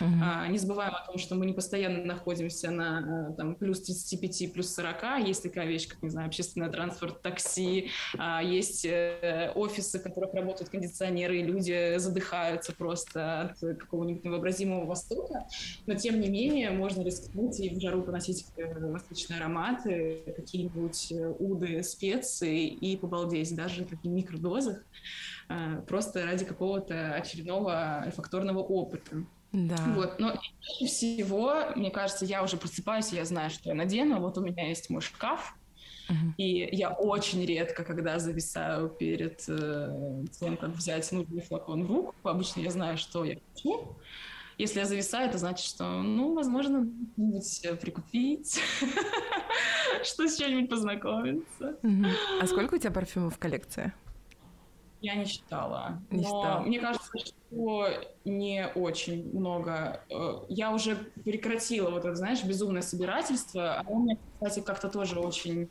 Uh-huh. 0.00 0.20
А, 0.22 0.48
не 0.48 0.56
забываем 0.56 0.94
о 0.94 1.04
том, 1.04 1.18
что 1.18 1.34
мы 1.34 1.44
не 1.44 1.52
постоянно 1.52 2.04
находимся 2.04 2.70
на 2.70 3.30
э, 3.30 3.34
там, 3.36 3.54
плюс 3.54 3.82
35, 3.82 4.52
плюс 4.54 4.74
40. 4.74 5.26
Есть 5.26 5.42
такая 5.42 5.66
вещь, 5.66 5.88
как, 5.88 6.02
не 6.02 6.08
знаю, 6.08 6.28
общественный 6.28 6.70
транспорт, 6.70 7.20
такси. 7.20 7.90
А, 8.16 8.42
есть 8.42 8.86
э, 8.86 9.52
офисы, 9.54 9.98
в 9.98 10.02
которых 10.02 10.32
работают 10.32 10.70
кондиционеры, 10.70 11.38
и 11.38 11.42
люди 11.42 11.98
задыхаются 11.98 12.72
просто 12.72 13.42
от 13.42 13.60
какого-нибудь 13.78 14.24
невообразимого 14.24 14.86
востока. 14.86 15.46
Но, 15.86 15.94
тем 15.94 16.18
не 16.18 16.30
менее, 16.30 16.70
можно 16.70 17.02
рискнуть 17.02 17.60
и 17.60 17.68
в 17.68 17.80
жару 17.80 18.02
поносить 18.02 18.46
э, 18.56 18.90
восточные 18.90 19.38
ароматы, 19.38 20.22
какие-нибудь 20.34 21.12
уды, 21.38 21.82
специи 21.82 22.66
и 22.66 22.96
побалдеть 22.96 23.54
даже 23.54 23.84
в 23.84 24.06
микродозах 24.06 24.78
просто 25.88 26.24
ради 26.24 26.44
какого-то 26.44 27.14
очередного 27.14 28.06
факторного 28.14 28.60
опыта. 28.60 29.24
Да. 29.52 29.76
Вот, 29.94 30.18
но 30.20 30.32
чаще 30.60 30.86
всего, 30.86 31.72
мне 31.74 31.90
кажется, 31.90 32.24
я 32.24 32.42
уже 32.42 32.56
просыпаюсь, 32.56 33.12
я 33.12 33.24
знаю, 33.24 33.50
что 33.50 33.68
я 33.68 33.74
надену. 33.74 34.20
Вот 34.20 34.38
у 34.38 34.42
меня 34.42 34.68
есть 34.68 34.90
мой 34.90 35.00
шкаф, 35.00 35.56
uh-huh. 36.08 36.34
и 36.36 36.68
я 36.76 36.90
очень 36.90 37.44
редко, 37.44 37.82
когда 37.82 38.18
зависаю 38.20 38.88
перед 38.88 39.42
э, 39.48 40.24
тем, 40.38 40.56
как 40.56 40.70
взять 40.70 41.10
нужный 41.10 41.42
флакон 41.42 41.84
в 41.84 41.90
руку, 41.90 42.14
обычно 42.22 42.60
я 42.60 42.70
знаю, 42.70 42.96
что 42.96 43.24
я 43.24 43.38
хочу. 43.52 43.96
Если 44.56 44.78
я 44.78 44.84
зависаю, 44.84 45.28
это 45.28 45.38
значит, 45.38 45.66
что, 45.66 46.02
ну, 46.02 46.34
возможно, 46.34 46.86
прикупить, 47.80 48.60
что 50.04 50.28
с 50.28 50.36
чем-нибудь 50.36 50.68
познакомиться. 50.68 51.78
А 52.40 52.46
сколько 52.46 52.74
у 52.74 52.78
тебя 52.78 52.90
парфюмов 52.90 53.34
в 53.34 53.38
коллекции? 53.38 53.92
Я 55.00 55.14
не 55.14 55.26
читала. 55.26 56.02
Не 56.10 56.22
но 56.22 56.24
читала. 56.24 56.60
мне 56.60 56.78
кажется, 56.78 57.10
что 57.18 57.88
не 58.24 58.66
очень 58.74 59.30
много. 59.36 60.02
Э, 60.10 60.42
я 60.48 60.72
уже 60.72 60.96
прекратила 61.24 61.90
вот 61.90 62.04
это, 62.04 62.14
знаешь, 62.14 62.44
безумное 62.44 62.82
собирательство. 62.82 63.80
А 63.80 63.84
у 63.88 64.00
меня, 64.00 64.16
кстати, 64.34 64.60
как-то 64.60 64.88
тоже 64.90 65.18
очень 65.18 65.70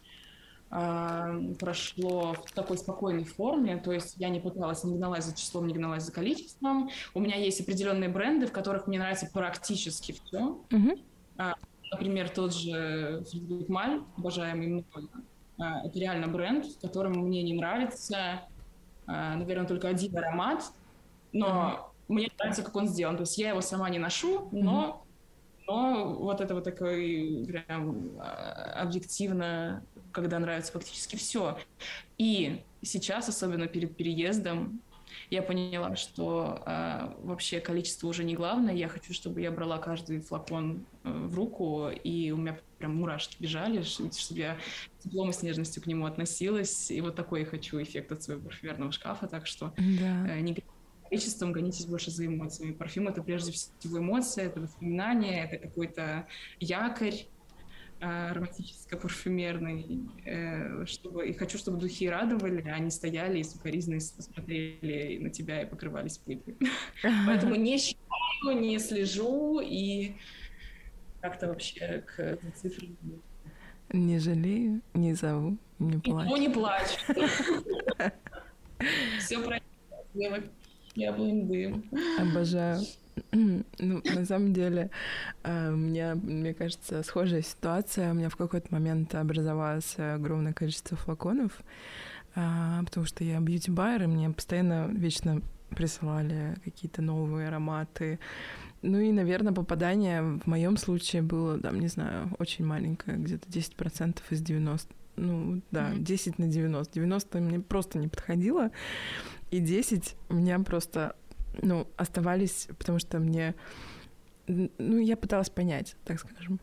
э, 0.71 1.53
прошло 1.59 2.33
в 2.33 2.51
такой 2.53 2.79
спокойной 2.79 3.24
форме. 3.24 3.77
То 3.77 3.91
есть 3.91 4.15
я 4.17 4.29
не 4.29 4.39
пыталась, 4.39 4.83
не 4.83 4.98
гналась 4.98 5.25
за 5.25 5.36
числом, 5.36 5.67
не 5.67 5.75
гналась 5.75 6.03
за 6.03 6.12
количеством. 6.12 6.89
У 7.13 7.19
меня 7.19 7.36
есть 7.36 7.62
определенные 7.62 8.09
бренды, 8.09 8.48
в 8.48 8.51
которых 8.51 8.88
мне 8.88 8.98
нравится 8.98 9.29
практически 9.31 10.13
все. 10.13 10.59
Mm-hmm. 10.71 11.03
А, 11.38 11.53
например, 11.91 12.29
тот 12.29 12.55
же 12.55 13.24
Фредерик 13.29 13.69
Маль, 13.69 14.01
обожаемый 14.17 14.67
мной. 14.67 14.86
А, 15.59 15.86
это 15.86 16.00
реально 16.00 16.27
бренд, 16.27 16.65
в 16.65 16.79
котором 16.79 17.13
мне 17.13 17.43
не 17.43 17.53
нравится 17.53 18.41
наверное, 19.10 19.68
только 19.68 19.88
один 19.88 20.16
аромат, 20.18 20.72
но 21.32 21.48
mm-hmm. 21.48 22.13
мне 22.13 22.30
нравится, 22.38 22.63
как 22.63 22.75
он 22.75 22.88
сделан. 22.88 23.18
То 23.18 23.22
есть 23.22 23.38
я 23.38 23.50
его 23.50 23.62
сама 23.62 23.89
не 23.89 24.00
ношу, 24.00 24.50
но, 24.51 25.04
mm-hmm. 25.68 25.68
но 25.68 26.13
вот 26.16 26.42
это 26.42 26.54
вот 26.54 26.63
такой 26.63 27.44
прям 27.48 28.12
а, 28.20 28.82
объективно, 28.82 29.84
когда 30.12 30.38
нравится 30.39 30.72
фактически 30.72 31.16
все. 31.16 31.58
И 32.18 32.62
сейчас, 32.84 33.30
особенно 33.30 33.68
перед 33.68 33.96
переездом, 33.98 34.82
я 35.29 35.43
поняла, 35.43 35.95
что 35.95 36.63
э, 36.65 37.13
вообще 37.24 37.59
количество 37.59 38.07
уже 38.07 38.24
не 38.24 38.36
главное. 38.36 38.74
Я 38.74 38.88
хочу, 38.88 39.13
чтобы 39.13 39.41
я 39.41 39.51
брала 39.51 39.77
каждый 39.77 40.21
флакон 40.21 40.86
э, 41.03 41.12
в 41.12 41.36
руку, 41.36 41.89
и 41.89 42.31
у 42.31 42.38
меня 42.38 42.57
прям 42.79 42.95
мурашки 42.95 43.36
бежали, 43.39 43.83
чтобы 43.83 44.12
я 44.31 44.57
теплом 45.03 45.29
и 45.29 45.33
с 45.33 45.43
нежностью 45.43 45.83
к 45.83 45.86
нему 45.86 46.05
относилась. 46.05 46.89
И 46.89 47.00
вот 47.01 47.15
такой 47.15 47.41
я 47.41 47.45
хочу 47.45 47.81
эффект 47.81 48.12
от 48.12 48.24
своего 48.24 48.41
парфюмерного 48.43 48.91
шкафа. 48.91 49.27
Так 49.27 49.45
что 49.45 49.74
да. 49.77 50.27
э, 50.29 50.39
не 50.39 50.57
количеством, 51.09 51.51
гонитесь 51.51 51.86
больше 51.86 52.12
за 52.12 52.25
эмоциями. 52.25 52.74
Парфюм— 52.74 53.07
это 53.09 53.21
прежде 53.21 53.51
всего 53.51 54.00
эмоция, 54.00 54.45
это 54.45 54.62
воспоминание, 54.62 55.43
это 55.45 55.57
какой-то 55.57 56.27
якорь, 56.59 57.25
а, 58.01 58.34
романтическо-парфюмерный, 58.34 60.10
э, 60.25 60.86
чтобы, 60.86 61.27
и 61.27 61.34
хочу, 61.34 61.58
чтобы 61.58 61.77
духи 61.79 62.10
радовали, 62.10 62.68
а 62.68 62.75
они 62.75 62.91
стояли 62.91 63.39
и 63.39 63.44
сукоризно 63.44 64.00
смотрели 64.00 65.18
на 65.22 65.29
тебя 65.29 65.63
и 65.63 65.65
покрывались 65.65 66.18
пылью. 66.18 66.58
Поэтому 67.27 67.56
не 67.56 67.77
считаю, 67.77 68.60
не 68.60 68.79
слежу 68.79 69.60
и 69.60 70.13
как-то 71.22 71.48
вообще 71.48 72.03
к 72.08 72.39
цифрам 72.56 72.96
не 73.94 74.20
жалею, 74.20 74.82
не 74.94 75.13
зову, 75.13 75.58
не 75.79 75.98
плачу. 75.98 76.29
Никто 76.29 76.38
не 76.38 76.50
плачет. 76.50 77.00
Все 79.20 79.39
про 79.39 79.60
я 80.96 81.12
дым. 81.12 81.84
Обожаю. 82.19 82.81
Ну, 83.31 84.01
на 84.15 84.25
самом 84.25 84.53
деле, 84.53 84.91
э, 85.43 85.72
у 85.74 85.75
меня, 85.75 86.15
мне 86.15 86.53
кажется, 86.53 87.03
схожая 87.03 87.41
ситуация. 87.41 88.12
У 88.12 88.13
меня 88.13 88.29
в 88.29 88.38
какой-то 88.38 88.67
момент 88.72 89.13
образовалось 89.13 89.96
огромное 89.98 90.53
количество 90.53 90.96
флаконов, 90.96 91.51
а, 92.36 92.81
потому 92.86 93.05
что 93.05 93.25
я 93.25 93.39
бьюти-байер, 93.41 94.03
и 94.03 94.08
мне 94.08 94.29
постоянно 94.29 94.88
вечно 94.88 95.41
присылали 95.69 96.55
какие-то 96.63 97.01
новые 97.01 97.50
ароматы. 97.50 98.19
Ну 98.81 99.00
и, 99.00 99.12
наверное, 99.12 99.53
попадание 99.53 100.22
в 100.22 100.48
моем 100.48 100.77
случае 100.77 101.22
было, 101.22 101.60
там, 101.60 101.79
не 101.79 101.88
знаю, 101.88 102.34
очень 102.39 102.65
маленькое, 102.65 103.17
где-то 103.17 103.50
10% 103.50 104.19
из 104.29 104.41
90. 104.41 104.93
Ну, 105.19 105.61
да, 105.71 105.91
mm-hmm. 105.91 105.99
10 105.99 106.39
на 106.39 106.47
90. 106.47 106.93
90 106.93 107.39
мне 107.39 107.59
просто 107.59 107.99
не 107.99 108.07
подходило, 108.07 108.71
и 109.51 109.59
10 109.59 110.15
у 110.29 110.35
меня 110.35 110.59
просто, 110.59 111.15
ну, 111.61 111.88
оставались, 111.97 112.67
потому 112.77 112.99
что 112.99 113.19
мне... 113.19 113.55
Ну, 114.47 114.97
я 114.97 115.17
пыталась 115.17 115.49
понять, 115.49 115.95
так 116.05 116.19
скажем. 116.19 116.59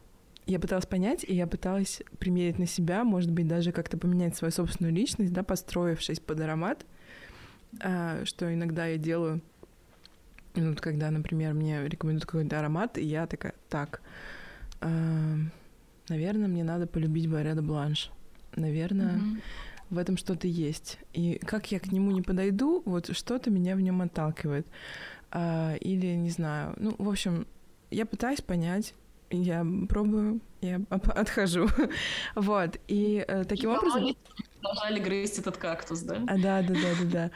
Я 0.46 0.58
пыталась 0.58 0.86
понять, 0.86 1.24
и 1.24 1.34
я 1.34 1.46
пыталась 1.46 2.02
примерить 2.18 2.58
на 2.58 2.66
себя, 2.66 3.04
может 3.04 3.30
быть, 3.30 3.46
даже 3.46 3.72
как-то 3.72 3.98
поменять 3.98 4.36
свою 4.36 4.52
собственную 4.52 4.94
личность, 4.94 5.32
да, 5.32 5.42
построившись 5.42 6.20
под 6.20 6.40
аромат, 6.40 6.86
а, 7.80 8.24
что 8.24 8.52
иногда 8.52 8.86
я 8.86 8.96
делаю, 8.96 9.42
ну, 10.54 10.70
вот 10.70 10.80
когда, 10.80 11.10
например, 11.10 11.52
мне 11.52 11.86
рекомендуют 11.86 12.24
какой-то 12.24 12.58
аромат, 12.58 12.96
и 12.96 13.04
я 13.04 13.26
такая, 13.26 13.54
так, 13.68 14.00
э, 14.80 15.34
наверное, 16.08 16.48
мне 16.48 16.64
надо 16.64 16.86
полюбить 16.86 17.28
Бареда 17.28 17.62
Бланш. 17.62 18.10
Наверное, 18.56 19.18
mm-hmm. 19.18 19.40
в 19.90 19.98
этом 19.98 20.16
что-то 20.16 20.48
есть. 20.48 20.98
И 21.12 21.38
как 21.44 21.70
я 21.70 21.78
к 21.78 21.92
нему 21.92 22.10
не 22.10 22.22
подойду, 22.22 22.82
вот 22.84 23.14
что-то 23.16 23.50
меня 23.50 23.76
в 23.76 23.80
нем 23.80 24.02
отталкивает. 24.02 24.66
А, 25.30 25.74
или, 25.74 26.14
не 26.14 26.30
знаю, 26.30 26.74
ну, 26.76 26.94
в 26.98 27.08
общем, 27.08 27.46
я 27.90 28.06
пытаюсь 28.06 28.40
понять, 28.40 28.94
я 29.30 29.66
пробую, 29.88 30.40
я 30.60 30.80
отхожу. 30.90 31.68
вот. 32.34 32.78
И 32.88 33.24
э, 33.26 33.44
таким 33.44 33.70
образом... 33.70 34.16
Продолжали 34.60 35.00
грызть 35.00 35.38
этот 35.38 35.56
кактус, 35.56 36.00
да? 36.00 36.16
А, 36.26 36.38
да, 36.38 36.62
да, 36.62 36.74
да, 36.74 36.94
да, 37.02 37.10
да. 37.10 37.30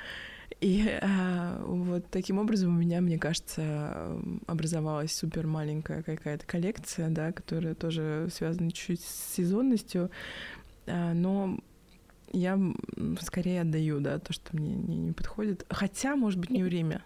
И 0.60 0.98
а, 1.00 1.62
вот 1.64 2.06
таким 2.10 2.38
образом 2.38 2.76
у 2.76 2.78
меня, 2.78 3.00
мне 3.00 3.18
кажется, 3.18 4.20
образовалась 4.46 5.14
супер 5.14 5.46
маленькая 5.46 6.02
какая-то 6.02 6.44
коллекция, 6.44 7.08
да, 7.08 7.32
которая 7.32 7.74
тоже 7.74 8.28
связана 8.32 8.70
чуть-чуть 8.70 9.00
с 9.00 9.34
сезонностью, 9.36 10.10
но 11.14 11.58
я 12.32 12.58
скорее 13.20 13.62
отдаю, 13.62 14.00
да, 14.00 14.18
то, 14.18 14.32
что 14.32 14.56
мне 14.56 14.74
не, 14.74 14.96
не 14.96 15.12
подходит. 15.12 15.66
Хотя, 15.68 16.16
может 16.16 16.38
быть, 16.38 16.50
не 16.50 16.62
время. 16.62 17.02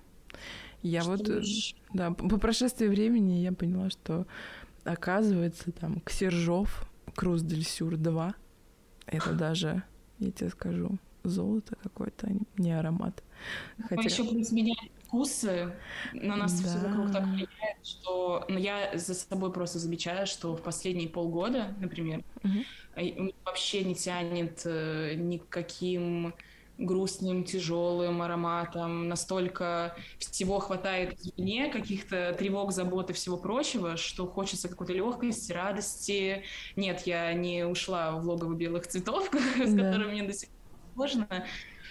Я 0.82 1.00
что 1.00 1.12
вот, 1.12 1.28
лишь? 1.28 1.74
да, 1.94 2.10
по 2.10 2.38
прошествии 2.38 2.88
времени 2.88 3.34
я 3.34 3.52
поняла, 3.52 3.88
что 3.88 4.26
оказывается 4.84 5.72
там 5.72 6.00
Ксержов, 6.00 6.86
Круз 7.14 7.42
Дель 7.42 7.64
Сюр 7.64 7.96
2, 7.96 8.34
это 9.06 9.32
даже, 9.34 9.82
я 10.18 10.30
тебе 10.30 10.50
скажу, 10.50 10.98
золото 11.22 11.76
какое-то, 11.82 12.26
а 12.26 12.60
не 12.60 12.72
аромат. 12.72 13.22
Ну, 13.78 13.86
Хотя... 13.88 14.02
Еще 14.02 14.24
плюс 14.24 14.52
вкусы, 15.14 15.72
на 16.12 16.36
нас 16.36 16.60
да. 16.60 16.68
все 16.68 16.78
вокруг 16.78 17.12
так 17.12 17.24
влияет, 17.24 17.84
что 17.84 18.44
ну, 18.48 18.58
я 18.58 18.90
за 18.94 19.14
собой 19.14 19.52
просто 19.52 19.78
замечаю, 19.78 20.26
что 20.26 20.56
в 20.56 20.62
последние 20.62 21.08
полгода, 21.08 21.74
например, 21.78 22.24
угу. 22.42 23.32
вообще 23.44 23.84
не 23.84 23.94
тянет 23.94 24.62
э, 24.64 25.14
никаким 25.14 26.34
грустным, 26.76 27.44
тяжелым 27.44 28.20
ароматом, 28.22 29.08
настолько 29.08 29.96
всего 30.18 30.58
хватает 30.58 31.16
мне, 31.36 31.68
каких-то 31.68 32.34
тревог, 32.36 32.72
забот 32.72 33.10
и 33.10 33.12
всего 33.12 33.36
прочего, 33.36 33.96
что 33.96 34.26
хочется 34.26 34.68
какой-то 34.68 34.92
легкости, 34.92 35.52
радости. 35.52 36.42
Нет, 36.74 37.02
я 37.06 37.32
не 37.32 37.64
ушла 37.64 38.12
в 38.12 38.26
логово 38.26 38.54
белых 38.54 38.88
цветов, 38.88 39.30
с 39.32 39.70
которыми 39.70 40.10
мне 40.10 40.22
до 40.24 40.32
сих 40.32 40.48
пор 40.48 41.08
сложно. 41.08 41.44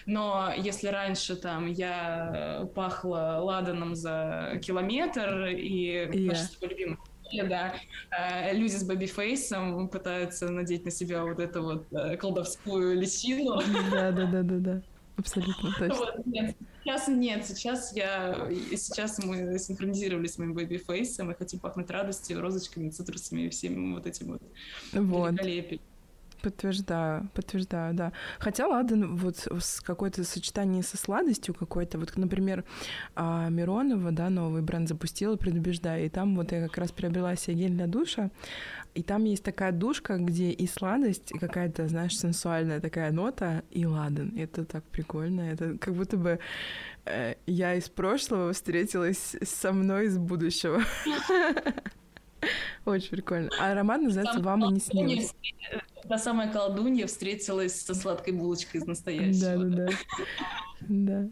Но 0.06 0.52
если 0.56 0.88
раньше 0.88 1.36
там 1.36 1.68
я 1.68 2.68
пахла 2.76 3.40
ладаном 3.42 3.96
за 3.96 4.60
километр 4.62 5.46
и 5.48 6.06
yeah. 6.06 6.26
наши 6.28 6.50
любимые 6.62 6.98
да, 7.42 7.74
э, 8.12 8.54
люди 8.56 8.76
с 8.76 8.84
baby 8.84 9.26
face 9.26 9.69
ом 9.69 9.90
пытаются 9.90 10.50
надеть 10.50 10.86
на 10.86 10.92
себя 10.92 11.24
вот 11.24 11.40
эту 11.40 11.64
вот 11.64 11.86
э, 11.92 12.16
колдовскую 12.18 13.00
личину. 13.00 13.60
Да, 13.92 14.12
да, 14.12 14.26
да, 14.28 14.44
да, 14.44 14.58
да. 14.60 14.82
Абсолютно 15.18 15.72
точно. 15.80 15.96
Вот, 15.96 16.26
нет, 16.26 16.56
сейчас 16.84 17.08
нет, 17.08 17.46
сейчас 17.46 17.96
я, 17.96 18.48
сейчас 18.76 19.24
мы 19.24 19.58
синхронизировались 19.58 20.34
с 20.34 20.38
моим 20.38 20.54
baby 20.54 20.85
face 20.85 21.16
ом 21.16 21.32
и 21.32 21.36
хотим 21.36 21.60
пахнуть 21.60 21.90
радостью, 21.90 22.42
розочками, 22.42 22.90
цитрусами 22.90 23.42
и 23.42 23.50
всем 23.50 23.96
вот 23.96 24.06
этим 24.06 24.34
вот, 24.34 24.42
вот. 24.94 25.32
великолепием. 25.32 25.82
Подтверждаю, 26.44 27.30
подтверждаю, 27.34 27.94
да. 27.94 28.12
Хотя 28.38 28.68
ладан 28.68 29.16
вот 29.16 29.48
с 29.48 29.80
какое-то 29.80 30.26
сочетание 30.26 30.84
со 30.84 30.98
сладостью 30.98 31.54
какой-то, 31.54 31.98
вот, 31.98 32.18
например, 32.18 32.66
а, 33.16 33.48
Миронова, 33.48 34.12
да, 34.12 34.30
новый 34.30 34.62
бренд 34.62 34.90
запустила, 34.90 35.38
предубеждаю, 35.38 36.06
и 36.06 36.10
там 36.10 36.36
вот 36.36 36.52
я 36.52 36.68
как 36.68 36.78
раз 36.78 36.92
приобрела 36.92 37.38
себе 37.38 37.56
гель 37.56 37.72
для 37.72 37.88
душа, 37.88 38.30
и 38.94 39.04
там 39.04 39.24
есть 39.24 39.44
такая 39.44 39.72
душка, 39.72 40.18
где 40.18 40.52
и 40.52 40.68
сладость, 40.68 41.32
и 41.32 41.40
какая-то, 41.40 41.88
знаешь, 41.88 42.18
сенсуальная 42.18 42.82
такая 42.82 43.12
нота, 43.12 43.64
и 43.72 43.86
ладан. 43.86 44.34
Это 44.38 44.66
так 44.66 44.84
прикольно. 44.84 45.42
Это 45.42 45.78
как 45.78 45.96
будто 45.96 46.18
бы 46.18 46.40
э, 47.06 47.36
я 47.48 47.76
из 47.76 47.88
прошлого 47.88 48.52
встретилась 48.52 49.36
со 49.42 49.72
мной 49.72 50.08
из 50.08 50.18
будущего. 50.18 50.82
Очень 52.86 53.10
прикольно. 53.10 53.50
А 53.60 53.72
аромат 53.72 54.02
называется 54.02 54.40
«Вам 54.42 54.66
и 54.66 54.74
не 54.74 54.80
снилось». 54.80 55.34
Та 56.08 56.18
самая 56.18 56.52
колдунья 56.52 57.08
встретилась 57.08 57.82
со 57.82 57.96
сладкой 57.96 58.34
булочкой 58.34 58.82
из 58.82 58.88
настоящего. 58.88 59.64
Да, 59.64 59.88
да, 59.88 59.88
да. 60.90 61.30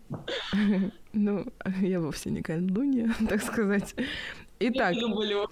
Да. 0.54 0.78
Ну, 1.14 1.46
я 1.82 2.00
вовсе 2.00 2.30
не 2.30 2.42
колдунья, 2.42 3.14
так 3.30 3.44
сказать. 3.44 3.94
Итак. 4.60 4.96
Люблю. 4.96 5.48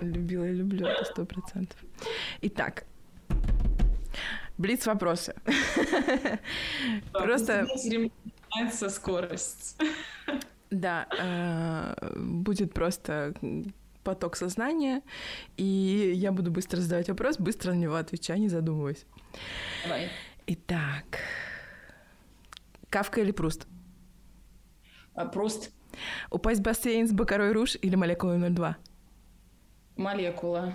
Любила 0.00 0.44
и 0.44 0.52
люблю, 0.52 0.86
это 0.86 1.04
сто 1.04 1.26
процентов. 1.26 1.76
Итак, 2.40 2.84
Блиц 4.58 4.86
вопросы. 4.86 5.34
Просто... 7.12 7.66
скорость. 8.90 9.80
Да, 10.70 11.06
э, 11.18 12.18
будет 12.18 12.72
просто 12.72 13.34
поток 14.02 14.36
сознания, 14.36 15.02
и 15.56 16.12
я 16.14 16.32
буду 16.32 16.50
быстро 16.50 16.80
задавать 16.80 17.08
вопрос, 17.08 17.38
быстро 17.38 17.72
на 17.72 17.76
него 17.76 17.96
отвечать, 17.96 18.38
не 18.38 18.48
задумываясь. 18.48 19.04
Давай. 19.84 20.10
Итак, 20.46 21.18
Кавка 22.90 23.20
или 23.20 23.32
Пруст? 23.32 23.66
А, 25.14 25.26
Пруст. 25.26 25.70
Упасть 26.30 26.60
в 26.60 26.62
бассейн 26.62 27.06
с 27.06 27.12
Бакарой 27.12 27.52
Руж 27.52 27.76
или 27.80 27.94
молекула 27.94 28.38
02? 28.38 28.76
Молекула. 29.96 30.74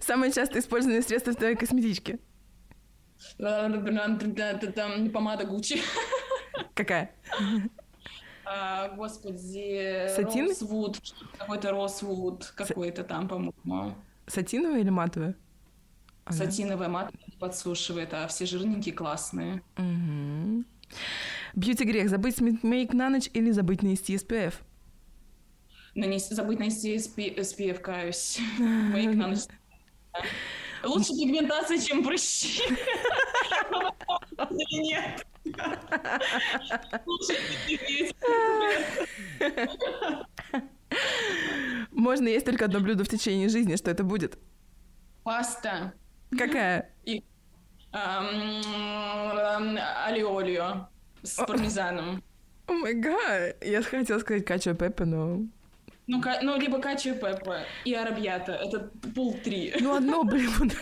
Самое 0.00 0.32
часто 0.32 0.58
использованное 0.58 1.02
средство 1.02 1.32
в 1.32 1.36
твоей 1.36 1.56
косметичке? 1.56 2.18
Помада 5.10 5.44
Гуччи. 5.44 5.80
Какая? 6.74 7.10
А, 8.50 8.88
господи, 8.96 10.08
Сатин? 10.14 10.48
Росвуд, 10.48 11.00
какой-то 11.36 11.70
Росвуд, 11.70 12.52
какой-то 12.56 13.04
там, 13.04 13.28
по-моему. 13.28 13.94
Сатиновая 14.26 14.80
или 14.80 14.90
матовая? 14.90 15.36
Сатиновая 16.30 16.88
матовая 16.88 17.20
подсушивает, 17.38 18.14
а 18.14 18.26
все 18.28 18.46
жирненькие 18.46 18.94
классные. 18.94 19.62
Угу. 19.76 20.64
Бьюти 21.54 21.84
грех. 21.84 22.08
Забыть 22.08 22.40
мейк 22.40 22.92
на 22.94 23.10
ночь 23.10 23.28
или 23.34 23.50
забыть 23.50 23.82
нанести 23.82 24.14
SPF? 24.14 24.54
Нанести, 25.94 26.34
забыть 26.34 26.58
нанести 26.58 26.96
SPF, 26.96 27.80
каюсь. 27.80 28.38
Мейк 28.58 29.14
на 29.14 29.28
ночь. 29.28 29.40
Лучше 30.84 31.08
пигментация, 31.08 31.78
чем 31.78 32.04
прыщи. 32.04 32.62
Или 34.50 34.82
нет? 34.82 35.26
Можно 41.92 42.28
есть 42.28 42.46
только 42.46 42.66
одно 42.66 42.80
блюдо 42.80 43.04
в 43.04 43.08
течение 43.08 43.48
жизни. 43.48 43.76
Что 43.76 43.90
это 43.90 44.04
будет? 44.04 44.38
Паста. 45.24 45.92
Какая? 46.36 46.90
И, 47.04 47.24
алиолио 50.06 50.88
с 51.22 51.36
пармезаном. 51.36 52.22
О 52.66 52.72
май 52.72 52.94
гад. 52.94 53.56
Я 53.64 53.82
хотела 53.82 54.18
сказать 54.18 54.44
качо 54.44 54.74
пеппа, 54.74 55.04
но... 55.04 55.42
Ну, 56.06 56.22
ну, 56.42 56.58
либо 56.58 56.80
качо 56.80 57.14
пеппа 57.14 57.64
и 57.84 57.94
арабьята. 57.94 58.52
Это 58.52 58.90
пул 59.14 59.34
три. 59.44 59.74
Ну, 59.80 59.94
одно 59.96 60.24
блюдо. 60.24 60.74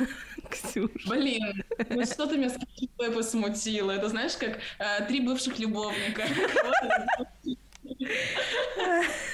Ксюш. 0.51 1.07
Блин, 1.07 1.65
ну 1.91 2.05
что 2.05 2.27
ты 2.27 2.37
меня 2.37 2.51
с 2.51 2.59
Пеппа 2.99 3.23
смутила? 3.23 3.91
Это 3.93 4.09
знаешь, 4.09 4.37
как 4.37 4.59
э, 4.79 5.07
три 5.07 5.21
бывших 5.21 5.59
любовника. 5.59 6.25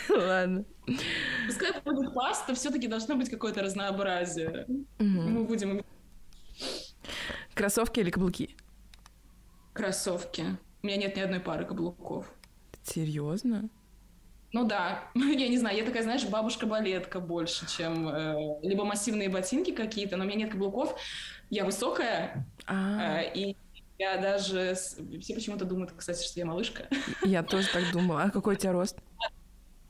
Ладно. 0.09 0.65
Пускай 1.47 1.73
будет 1.85 2.15
паста, 2.15 2.55
все-таки 2.55 2.89
должно 2.89 3.17
быть 3.17 3.31
какое-то 3.31 3.63
разнообразие. 3.63 4.67
Мы 4.99 5.45
будем... 5.45 5.85
Кроссовки 7.55 8.01
или 8.01 8.11
каблуки? 8.11 8.57
Кроссовки. 9.73 10.45
У 10.83 10.87
меня 10.87 10.97
нет 10.97 11.17
ни 11.17 11.21
одной 11.21 11.41
пары 11.41 11.65
каблуков. 11.65 12.33
Серьезно? 12.83 13.69
Ну 14.53 14.65
да, 14.65 15.05
я 15.15 15.49
не 15.49 15.59
знаю, 15.59 15.77
я 15.77 15.85
такая, 15.85 16.03
знаешь, 16.03 16.25
бабушка-балетка 16.27 17.21
больше, 17.21 17.67
чем 17.69 18.09
э, 18.09 18.59
либо 18.63 18.85
массивные 18.85 19.29
ботинки 19.29 19.73
какие-то, 19.73 20.17
но 20.17 20.25
у 20.25 20.27
меня 20.27 20.41
нет 20.41 20.51
каблуков, 20.51 20.99
я 21.51 21.65
высокая, 21.65 22.47
э, 22.69 23.33
и 23.35 23.57
я 23.99 24.17
даже... 24.17 24.75
Все 24.75 25.35
почему-то 25.35 25.65
думают, 25.65 25.93
кстати, 25.97 26.27
что 26.27 26.41
я 26.41 26.47
малышка. 26.47 26.89
Я 27.23 27.43
тоже 27.43 27.69
так 27.73 27.85
думала. 27.93 28.25
А 28.25 28.31
какой 28.31 28.55
у 28.55 28.59
тебя 28.59 28.73
рост? 28.73 28.99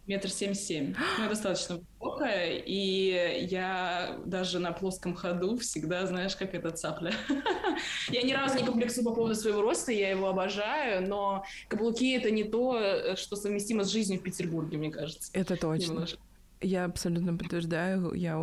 Метр 0.07 0.31
семьдесят 0.31 0.65
семь. 0.65 0.95
Ну, 1.19 1.29
достаточно 1.29 1.81
высокая, 2.01 2.57
и 2.59 3.47
я 3.47 4.19
даже 4.27 4.59
на 4.59 4.73
плоском 4.73 5.15
ходу 5.15 5.57
всегда, 5.59 6.07
знаешь, 6.07 6.35
как 6.35 6.55
эта 6.55 6.71
цапля. 6.71 7.13
я 8.11 8.23
ни 8.23 8.33
разу 8.33 8.59
не 8.59 8.65
комплексую 8.65 9.05
по 9.05 9.15
поводу 9.15 9.35
своего 9.35 9.63
роста, 9.63 9.93
я 9.93 10.11
его 10.11 10.29
обожаю, 10.29 11.07
но 11.07 11.45
каблуки— 11.69 12.17
это 12.17 12.31
не 12.31 12.45
то, 12.45 13.15
что 13.17 13.37
совместимо 13.37 13.85
с 13.85 13.91
жизнью 13.91 14.19
в 14.19 14.23
Петербурге, 14.23 14.77
мне 14.77 14.91
кажется. 14.91 15.31
Это 15.35 15.57
точно. 15.57 15.93
Немножко. 15.93 16.19
Я 16.63 16.85
абсолютно 16.85 17.37
подтверждаю. 17.37 18.15
Я... 18.15 18.39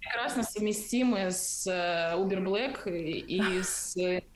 прекрасно 0.00 0.42
совместимы 0.42 1.30
с 1.30 1.66
э, 1.66 2.16
Uber 2.16 2.42
Black 2.42 2.90
и 2.90 3.40
с 3.62 3.94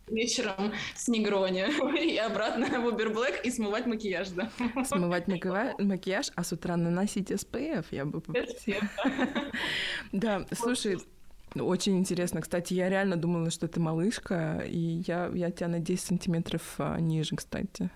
вечером 0.08 0.72
с 0.94 1.08
Негрони. 1.08 1.66
И 2.12 2.16
обратно 2.18 2.66
в 2.66 2.88
Uber 2.88 3.12
Black 3.12 3.42
и 3.42 3.50
смывать 3.50 3.86
макияж, 3.86 4.28
да. 4.30 4.50
Смывать 4.84 5.26
макияж, 5.28 6.30
а 6.34 6.44
с 6.44 6.52
утра 6.52 6.76
наносить 6.76 7.30
SPF, 7.30 7.86
я 7.90 8.04
бы 8.04 8.20
попросила. 8.20 8.80
Да, 10.12 10.44
слушай, 10.52 10.98
очень 11.54 11.98
интересно. 11.98 12.40
Кстати, 12.40 12.74
я 12.74 12.88
реально 12.88 13.16
думала, 13.16 13.50
что 13.50 13.68
ты 13.68 13.80
малышка, 13.80 14.62
и 14.66 15.02
я, 15.06 15.30
я 15.34 15.50
тебя 15.50 15.68
на 15.68 15.78
10 15.78 16.04
сантиметров 16.04 16.74
а, 16.78 16.98
ниже, 16.98 17.36
кстати. 17.36 17.90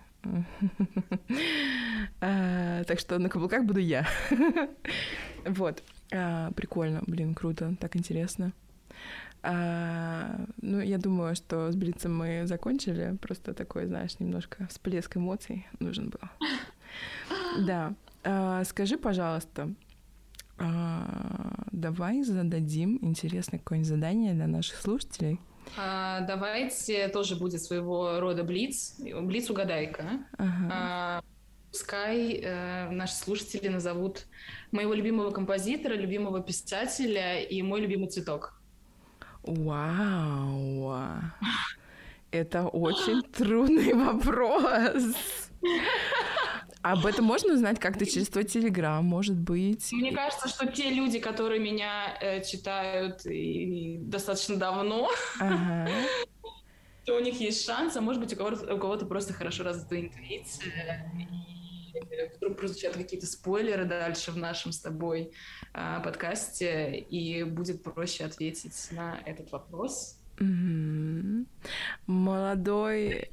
А, 2.20 2.84
так 2.84 2.98
что 2.98 3.18
на 3.18 3.28
каблуках 3.28 3.64
буду 3.64 3.80
я. 3.80 4.06
Вот. 5.44 5.82
А, 6.12 6.50
прикольно, 6.52 7.02
блин, 7.06 7.34
круто, 7.34 7.76
так 7.80 7.96
интересно. 7.96 8.52
А, 9.42 10.40
ну, 10.60 10.80
я 10.80 10.98
думаю, 10.98 11.36
что 11.36 11.70
с 11.70 11.76
Блицем 11.76 12.16
мы 12.16 12.46
закончили. 12.46 13.16
Просто 13.20 13.54
такой, 13.54 13.86
знаешь, 13.86 14.18
немножко 14.18 14.66
всплеск 14.68 15.16
эмоций 15.16 15.66
нужен 15.78 16.10
был. 16.10 16.20
Да. 17.66 17.94
скажи, 18.64 18.96
пожалуйста, 18.96 19.68
давай 20.58 22.22
зададим 22.22 22.98
интересное 23.02 23.58
какое-нибудь 23.58 23.88
задание 23.88 24.34
для 24.34 24.46
наших 24.46 24.80
слушателей. 24.80 25.38
А, 25.76 26.20
давайте 26.20 27.08
тоже 27.08 27.36
будет 27.36 27.62
своего 27.62 28.20
рода 28.20 28.42
блиц. 28.44 28.96
Блиц 28.98 29.50
угадайка. 29.50 30.26
Ага. 30.38 30.68
А, 30.72 31.22
пускай 31.70 32.40
э, 32.42 32.90
наши 32.90 33.14
слушатели 33.14 33.68
назовут 33.68 34.26
моего 34.72 34.94
любимого 34.94 35.30
композитора, 35.30 35.94
любимого 35.94 36.42
писателя 36.42 37.40
и 37.40 37.60
мой 37.62 37.80
любимый 37.80 38.08
цветок. 38.08 38.60
Вау! 39.42 40.94
Это 42.30 42.66
очень 42.68 43.22
трудный 43.22 43.92
вопрос. 43.94 45.16
Об 46.92 47.04
этом 47.04 47.24
можно 47.24 47.54
узнать 47.54 47.80
как-то 47.80 48.06
через 48.06 48.28
твой 48.28 48.44
телеграм, 48.44 49.04
может 49.04 49.36
быть? 49.36 49.90
Мне 49.90 50.12
кажется, 50.12 50.48
что 50.48 50.66
те 50.66 50.90
люди, 50.90 51.18
которые 51.18 51.58
меня 51.58 52.16
э, 52.20 52.44
читают 52.44 53.26
и, 53.26 53.94
и 53.94 53.98
достаточно 53.98 54.54
давно, 54.54 55.10
ага. 55.40 55.90
то 57.04 57.16
у 57.16 57.20
них 57.20 57.40
есть 57.40 57.64
шанс, 57.66 57.96
а 57.96 58.00
может 58.00 58.22
быть 58.22 58.32
у 58.34 58.36
кого-то, 58.36 58.72
у 58.72 58.78
кого-то 58.78 59.04
просто 59.04 59.32
хорошо 59.32 59.64
развита 59.64 60.00
интуиция, 60.00 61.12
и 61.18 62.36
вдруг 62.36 62.56
прозвучат 62.56 62.94
какие-то 62.94 63.26
спойлеры 63.26 63.84
дальше 63.84 64.30
в 64.30 64.36
нашем 64.36 64.70
с 64.70 64.78
тобой 64.78 65.32
э, 65.74 66.00
подкасте, 66.04 67.00
и 67.00 67.42
будет 67.42 67.82
проще 67.82 68.24
ответить 68.24 68.92
на 68.92 69.18
этот 69.26 69.50
вопрос. 69.50 70.20
Mm-hmm. 70.36 71.46
Молодой 72.06 73.28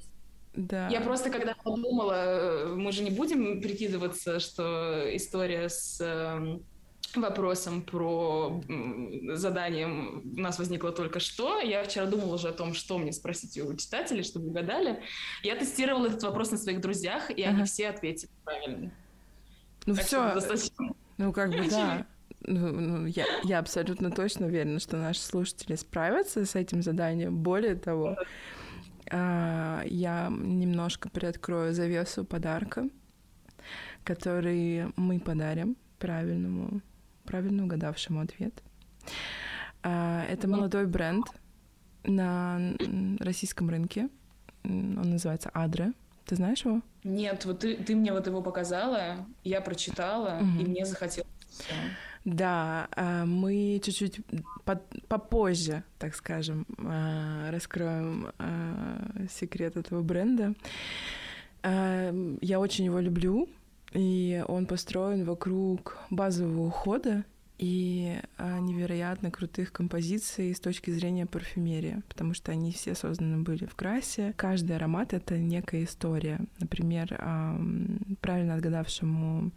да. 0.56 0.88
Я 0.90 1.02
просто 1.02 1.30
когда 1.30 1.56
подумала, 1.56 2.14
э, 2.14 2.76
мы 2.76 2.92
же 2.92 3.04
не 3.04 3.10
будем 3.10 3.62
прикидываться, 3.62 4.40
что 4.40 5.04
история 5.16 5.68
с 5.68 6.00
эм, 6.00 6.64
вопросом 7.16 7.82
про 7.82 8.62
заданием 9.34 10.22
у 10.38 10.40
нас 10.40 10.60
возникло 10.60 10.92
только 10.92 11.20
что. 11.20 11.60
Я 11.60 11.84
вчера 11.84 12.06
думала 12.06 12.36
уже 12.36 12.50
о 12.50 12.54
том, 12.54 12.74
что 12.74 12.98
мне 13.00 13.12
спросить 13.12 13.58
у 13.60 13.76
читателей, 13.76 14.24
чтобы 14.24 14.48
угадали. 14.48 15.02
Я 15.42 15.56
тестировала 15.56 16.08
этот 16.08 16.24
вопрос 16.24 16.52
на 16.52 16.58
своих 16.58 16.82
друзьях, 16.82 17.32
и 17.32 17.42
ага. 17.42 17.56
они 17.56 17.66
все 17.66 17.90
ответили 17.90 18.30
правильно. 18.44 18.92
Ну 19.86 19.96
так 19.96 20.06
все, 20.06 20.34
достаточно... 20.34 20.94
ну 21.18 21.34
как 21.34 21.50
бы 21.50 21.68
да. 21.70 22.06
Ну, 22.46 22.72
ну, 22.72 23.06
я, 23.06 23.26
я 23.46 23.60
абсолютно 23.60 24.12
точно 24.12 24.48
уверена, 24.48 24.80
что 24.80 24.98
наши 24.98 25.22
слушатели 25.22 25.76
справятся 25.76 26.46
с 26.46 26.56
этим 26.56 26.82
заданием. 26.82 27.38
Более 27.38 27.76
того, 27.76 28.18
а, 28.20 28.24
я 29.12 30.30
немножко 30.32 31.10
приоткрою 31.10 31.74
завесу 31.74 32.26
подарка, 32.26 32.90
который 34.04 34.92
мы 34.96 35.20
подарим 35.20 35.78
правильному, 36.00 36.82
правильно 37.26 37.64
угадавшему 37.64 38.22
ответ. 38.22 38.62
А, 39.84 40.26
это 40.30 40.48
молодой 40.48 40.86
бренд 40.86 41.26
на 42.04 42.60
российском 43.20 43.70
рынке. 43.70 44.10
Он 44.64 45.02
называется 45.02 45.50
Адре. 45.54 45.94
Ты 46.26 46.36
знаешь 46.36 46.64
его? 46.64 46.82
Нет, 47.04 47.44
вот 47.46 47.60
ты, 47.60 47.76
ты 47.76 47.96
мне 47.96 48.14
вот 48.14 48.28
его 48.28 48.42
показала, 48.42 49.26
я 49.44 49.60
прочитала, 49.60 50.38
угу. 50.38 50.62
и 50.62 50.66
мне 50.66 50.86
захотелось. 50.86 51.28
Да, 52.26 52.88
а, 52.96 53.26
мы 53.26 53.82
чуть-чуть 53.84 54.22
попозже, 55.10 55.84
так 56.00 56.16
скажем, 56.16 56.66
а, 56.78 57.52
раскроем 57.52 58.32
а, 58.38 59.26
секрет 59.30 59.76
этого 59.76 60.02
бренда. 60.02 60.54
Я 61.66 62.60
очень 62.60 62.86
его 62.86 63.00
люблю, 63.00 63.48
и 63.94 64.44
он 64.50 64.66
построен 64.66 65.24
вокруг 65.24 65.98
базового 66.10 66.68
ухода 66.68 67.24
и 67.58 68.20
а, 68.38 68.60
невероятно 68.60 69.32
крутых 69.32 69.72
композиций 69.72 70.54
с 70.54 70.60
точки 70.60 70.92
зрения 70.92 71.26
парфюмерии, 71.26 72.02
потому 72.10 72.34
что 72.34 72.52
они 72.52 72.72
все 72.72 72.96
созданы 72.96 73.44
были 73.44 73.66
в 73.66 73.76
красе. 73.76 74.34
Каждый 74.36 74.76
аромат— 74.76 75.14
это 75.16 75.38
некая 75.38 75.84
история. 75.84 76.40
Например, 76.60 77.08
правильно 78.22 78.56
отгадавшему 78.56 79.52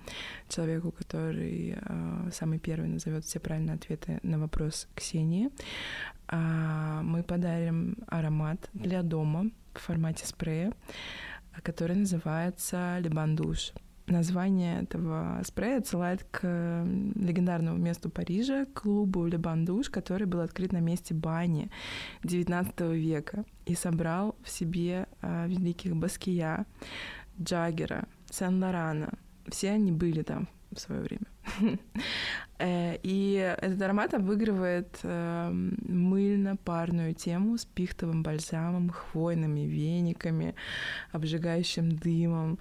человеку, 0.48 0.92
который 0.92 1.76
а, 1.80 2.28
самый 2.32 2.59
первый 2.59 2.88
назовет 2.88 3.24
все 3.24 3.40
правильные 3.40 3.76
ответы 3.76 4.20
на 4.22 4.38
вопрос 4.38 4.88
Ксении, 4.94 5.50
а, 6.28 7.02
мы 7.02 7.22
подарим 7.22 7.96
аромат 8.09 8.68
для 8.72 9.02
дома 9.02 9.50
в 9.74 9.78
формате 9.80 10.26
спрея, 10.26 10.72
который 11.62 11.96
называется 11.96 12.98
«Лебандуш». 12.98 13.72
Название 14.07 14.83
этого 14.83 15.40
спрея 15.45 15.79
отсылает 15.79 16.23
к 16.31 16.40
легендарному 17.16 17.77
месту 17.77 18.09
Парижа, 18.09 18.66
клубу 18.66 19.27
Лебандуш, 19.27 19.90
который 19.90 20.29
был 20.29 20.40
открыт 20.40 20.73
на 20.73 20.81
месте 20.81 21.12
бани 21.12 21.71
XIX 22.23 22.95
века 22.97 23.45
и 23.64 23.75
собрал 23.75 24.37
в 24.45 24.49
себе 24.49 25.09
а, 25.23 25.47
великих 25.49 25.97
Баския, 25.97 26.66
Джаггера, 27.40 28.07
Сен-Лорана. 28.31 29.12
Все 29.49 29.71
они 29.73 29.90
были 29.90 30.23
там 30.23 30.49
в 30.77 30.81
свое 30.81 31.03
время. 31.03 31.27
Э, 32.59 32.97
и 33.03 33.35
этот 33.61 33.83
аромат 33.83 34.15
обыгрывает 34.15 34.99
эм, 35.03 35.77
мыльно-парную 35.87 37.12
тему 37.12 37.59
с 37.59 37.67
пихтовым 37.67 38.23
бальзамом, 38.23 38.89
хвойными 38.89 39.67
вениками, 39.67 40.55
обжигающим 41.12 41.99
дымом. 41.99 42.59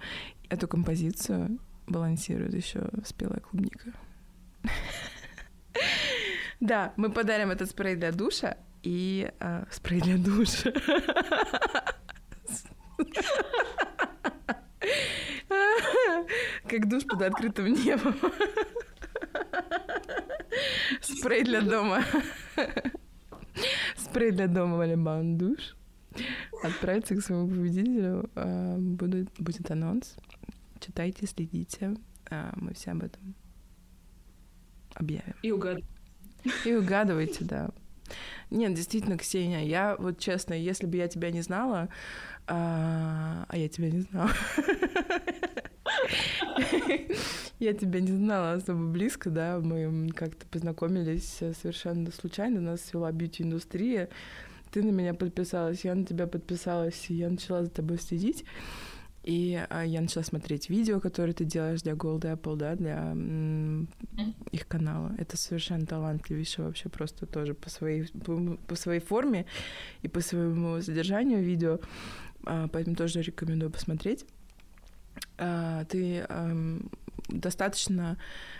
Эту 0.50 0.68
композицию 0.68 1.58
балансирует 1.86 2.52
еще 2.52 2.90
спелая 3.04 3.40
клубника. 3.40 3.92
Да, 6.58 6.94
мы 6.96 7.10
подарим 7.10 7.50
этот 7.50 7.70
спрей 7.70 7.96
для 7.96 8.12
душа 8.12 8.56
и 8.82 9.30
э, 9.40 9.64
спрей 9.70 10.00
для 10.00 10.16
душа. 10.16 10.72
Как 15.48 16.88
душ 16.88 17.04
под 17.04 17.22
открытым 17.22 17.72
небом. 17.72 18.14
Спрей 21.00 21.44
для 21.44 21.60
дома. 21.60 22.02
Спрей 23.96 24.30
для 24.30 24.48
дома 24.48 24.76
Валиман 24.76 25.38
душ. 25.38 25.76
Отправиться 26.62 27.14
к 27.14 27.20
своему 27.20 27.48
победителю. 27.48 28.30
А, 28.34 28.76
будет, 28.78 29.30
будет 29.38 29.70
анонс. 29.70 30.16
Читайте, 30.80 31.26
следите. 31.26 31.96
А, 32.30 32.52
мы 32.56 32.74
все 32.74 32.92
об 32.92 33.02
этом 33.02 33.34
объявим. 34.94 35.34
И 35.42 35.50
угадывайте. 35.50 35.88
И 36.64 36.74
угадывайте, 36.74 37.44
да. 37.44 37.70
Нет, 38.50 38.74
действительно, 38.74 39.18
Ксения, 39.18 39.62
я 39.62 39.96
вот 39.98 40.18
честно, 40.18 40.54
если 40.54 40.86
бы 40.86 40.96
я 40.96 41.08
тебя 41.08 41.30
не 41.30 41.42
знала, 41.42 41.88
а, 42.46 43.44
а 43.48 43.56
я 43.56 43.68
тебя 43.68 43.90
не 43.90 44.00
знала. 44.00 44.30
Я 47.58 47.72
тебя 47.72 48.00
не 48.00 48.12
знала 48.12 48.52
особо 48.52 48.86
близко, 48.86 49.30
да, 49.30 49.58
мы 49.58 50.10
как-то 50.10 50.46
познакомились 50.46 51.40
совершенно 51.62 52.10
случайно, 52.12 52.60
нас 52.60 52.82
свела 52.82 53.10
бьюти-индустрия, 53.12 54.10
ты 54.70 54.82
на 54.82 54.90
меня 54.90 55.14
подписалась, 55.14 55.84
я 55.84 55.94
на 55.94 56.04
тебя 56.04 56.26
подписалась, 56.26 57.06
и 57.08 57.14
я 57.14 57.30
начала 57.30 57.64
за 57.64 57.70
тобой 57.70 57.98
следить. 57.98 58.44
И 59.26 59.60
а, 59.70 59.82
я 59.84 60.00
начала 60.00 60.22
смотреть 60.22 60.70
видео, 60.70 61.00
которые 61.00 61.34
ты 61.34 61.44
делаешь 61.44 61.82
для 61.82 61.94
Gold 61.94 62.20
Apple, 62.20 62.56
да, 62.56 62.76
для 62.76 63.12
их 64.52 64.68
канала. 64.68 65.12
Это 65.18 65.36
совершенно 65.36 65.84
талантливейшее 65.84 66.66
вообще 66.66 66.88
просто 66.88 67.26
тоже 67.26 67.52
по 67.52 67.68
своей, 67.68 68.04
по, 68.24 68.56
по 68.68 68.76
своей 68.76 69.00
форме 69.00 69.44
и 70.02 70.08
по 70.08 70.20
своему 70.20 70.80
содержанию 70.80 71.42
видео. 71.42 71.80
А, 72.44 72.68
поэтому 72.68 72.94
тоже 72.94 73.20
рекомендую 73.20 73.72
посмотреть. 73.72 74.24
А, 75.38 75.84
ты 75.86 76.24
достаточно 77.28 78.18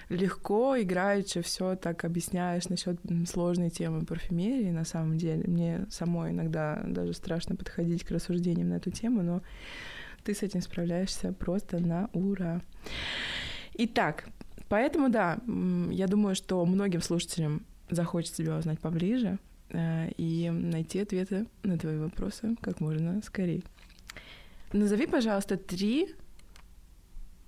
легко, 0.09 0.77
играючи 0.77 1.41
все 1.43 1.77
так 1.77 2.05
объясняешь 2.05 2.69
насчет 2.69 2.99
сложной 3.29 3.71
темы 3.71 4.05
парфюмерии 4.05 4.71
на 4.71 4.85
самом 4.85 5.17
деле. 5.17 5.45
Мне 5.47 5.87
самой 5.91 6.33
иногда 6.33 6.83
даже 6.85 7.13
страшно 7.13 7.55
подходить 7.55 8.03
к 8.03 8.11
рассуждениям 8.11 8.71
на 8.71 8.75
эту 8.75 8.91
тему, 8.91 9.23
но 9.23 9.43
ты 10.27 10.35
с 10.35 10.43
этим 10.43 10.61
справляешься 10.61 11.33
просто 11.33 11.79
на 11.79 12.11
ура. 12.13 12.61
Итак, 13.75 14.29
поэтому 14.69 15.09
да, 15.09 15.39
я 15.91 16.09
думаю, 16.09 16.35
что 16.35 16.65
многим 16.67 17.01
слушателям 17.01 17.65
захочется 17.91 18.43
тебя 18.43 18.57
узнать 18.59 18.81
поближе 18.81 19.39
э, 19.71 20.11
и 20.17 20.51
найти 20.51 21.01
ответы 21.01 21.47
на 21.63 21.79
твои 21.79 21.97
вопросы 21.97 22.57
как 22.61 22.81
можно 22.81 23.23
скорее. 23.23 23.63
Назови, 24.73 25.07
пожалуйста, 25.07 25.57
три 25.57 26.15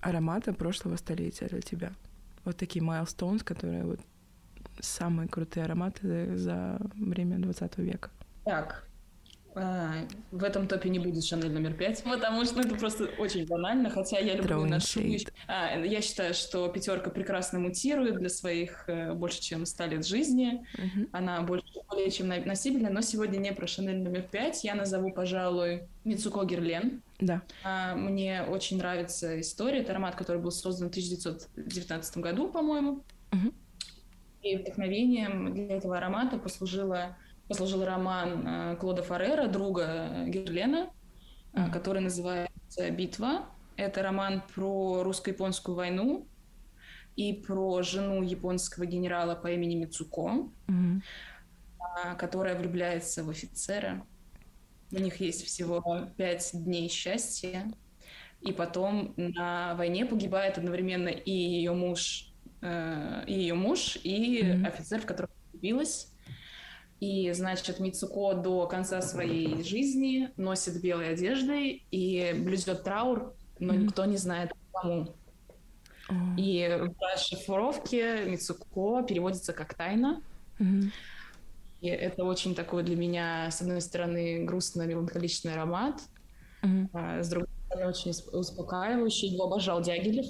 аромата 0.01 0.53
прошлого 0.53 0.97
столетия 0.97 1.49
для 1.49 1.61
тебя. 1.61 1.93
Вот 2.45 2.57
такие 2.57 2.85
milestones, 2.85 3.43
которые 3.43 3.85
вот 3.85 4.01
самые 4.81 5.29
крутые 5.29 5.65
ароматы 5.65 6.37
за 6.37 6.79
время 6.95 7.39
20 7.39 7.79
века. 7.79 8.11
Так, 8.45 8.88
а, 9.55 10.07
в 10.31 10.45
этом 10.45 10.69
топе 10.69 10.89
не 10.89 10.99
будет 10.99 11.25
Шанель 11.25 11.51
номер 11.51 11.73
пять, 11.75 12.03
потому 12.05 12.45
что 12.45 12.57
ну, 12.57 12.63
это 12.63 12.77
просто 12.77 13.05
очень 13.19 13.47
банально, 13.47 13.91
хотя 13.91 14.19
я 14.19 14.35
люблю 14.35 14.57
Throwing 14.57 14.69
нашу... 14.69 15.01
А, 15.47 15.79
я 15.79 16.01
считаю, 16.01 16.35
что 16.35 16.69
пятерка 16.69 17.11
прекрасно 17.11 17.59
мутирует 17.59 18.19
для 18.19 18.29
своих 18.29 18.85
э, 18.89 19.15
больше, 19.15 19.41
чем 19.41 19.67
100 19.67 19.87
лет 19.87 20.07
жизни. 20.07 20.65
Uh-huh. 20.75 21.09
Она 21.13 21.41
больше, 21.43 21.67
более 21.89 22.11
чем 22.11 22.29
носибельна, 22.29 22.91
но 22.91 23.01
сегодня 23.01 23.39
не 23.39 23.53
про 23.53 23.67
Шанель 23.67 24.03
номер 24.03 24.23
пять. 24.23 24.63
Я 24.65 24.75
назову, 24.75 25.13
пожалуй, 25.13 25.83
Мицуко 26.05 26.45
Герлен. 26.45 27.03
Да. 27.19 27.43
А, 27.65 27.95
мне 27.95 28.43
очень 28.43 28.79
нравится 28.79 29.41
история. 29.41 29.81
Это 29.81 29.93
аромат, 29.93 30.15
который 30.15 30.41
был 30.41 30.51
создан 30.51 30.89
в 30.89 30.91
1919 30.91 32.19
году, 32.19 32.49
по-моему. 32.49 33.03
Uh-huh. 33.31 33.53
И 34.43 34.57
вдохновением 34.57 35.53
для 35.53 35.77
этого 35.77 35.97
аромата 35.97 36.39
послужила 36.39 37.17
послужил 37.49 37.85
роман 37.85 38.47
э, 38.47 38.77
Клода 38.77 39.03
Фаррера, 39.03 39.49
друга 39.49 40.25
Герлена, 40.27 40.91
mm-hmm. 41.53 41.71
который 41.73 42.03
называется 42.03 42.91
«Битва». 42.91 43.47
Это 43.77 44.03
роман 44.03 44.43
про 44.55 45.03
русско-японскую 45.03 45.75
войну 45.75 46.27
и 47.17 47.33
про 47.33 47.83
жену 47.83 48.23
японского 48.23 48.87
генерала 48.87 49.35
по 49.35 49.51
имени 49.51 49.77
Мицуко, 49.77 50.49
mm-hmm. 50.67 52.17
которая 52.19 52.57
влюбляется 52.57 53.25
в 53.25 53.31
офицера. 53.31 54.05
У 54.91 54.99
них 54.99 55.21
есть 55.21 55.45
всего 55.45 56.09
пять 56.17 56.51
дней 56.53 56.89
счастья. 56.89 57.71
И 58.41 58.53
потом 58.53 59.15
на 59.17 59.75
войне 59.75 60.07
погибает 60.07 60.59
одновременно 60.59 61.09
и 61.09 61.33
ее 61.33 61.73
муж, 61.73 62.33
э, 62.63 63.25
и 63.27 63.33
ее 63.33 63.55
муж, 63.55 63.99
и 64.05 64.43
mm-hmm. 64.43 64.67
офицер, 64.67 65.01
в 65.01 65.07
которого 65.07 65.33
влюбилась. 65.51 66.13
И, 67.01 67.31
значит, 67.33 67.79
Мицуко 67.79 68.35
до 68.35 68.67
конца 68.67 69.01
своей 69.03 69.63
жизни 69.63 70.31
носит 70.37 70.81
белые 70.81 71.13
одежды 71.13 71.83
и 71.91 72.35
блюдет 72.37 72.83
траур, 72.83 73.35
но 73.61 73.73
mm-hmm. 73.73 73.79
никто 73.79 74.05
не 74.05 74.17
знает 74.17 74.53
кому. 74.73 75.15
И 76.37 76.67
в 76.81 76.95
расшифровке 77.15 78.25
Мицуко 78.25 79.05
переводится 79.05 79.53
как 79.53 79.75
«тайна». 79.75 80.23
Mm-hmm. 80.59 80.91
И 81.83 81.87
это 81.87 82.25
очень 82.25 82.57
такой 82.57 82.83
для 82.83 82.97
меня, 82.97 83.49
с 83.51 83.61
одной 83.61 83.81
стороны, 83.81 84.45
грустно-меланхоличный 84.45 85.53
аромат, 85.53 86.01
mm-hmm. 86.63 86.89
а 86.95 87.23
с 87.23 87.29
другой 87.29 87.49
стороны, 87.67 87.91
очень 87.91 88.11
успокаивающий. 88.33 89.29
Его 89.29 89.45
обожал 89.45 89.81
Дягилев. 89.81 90.27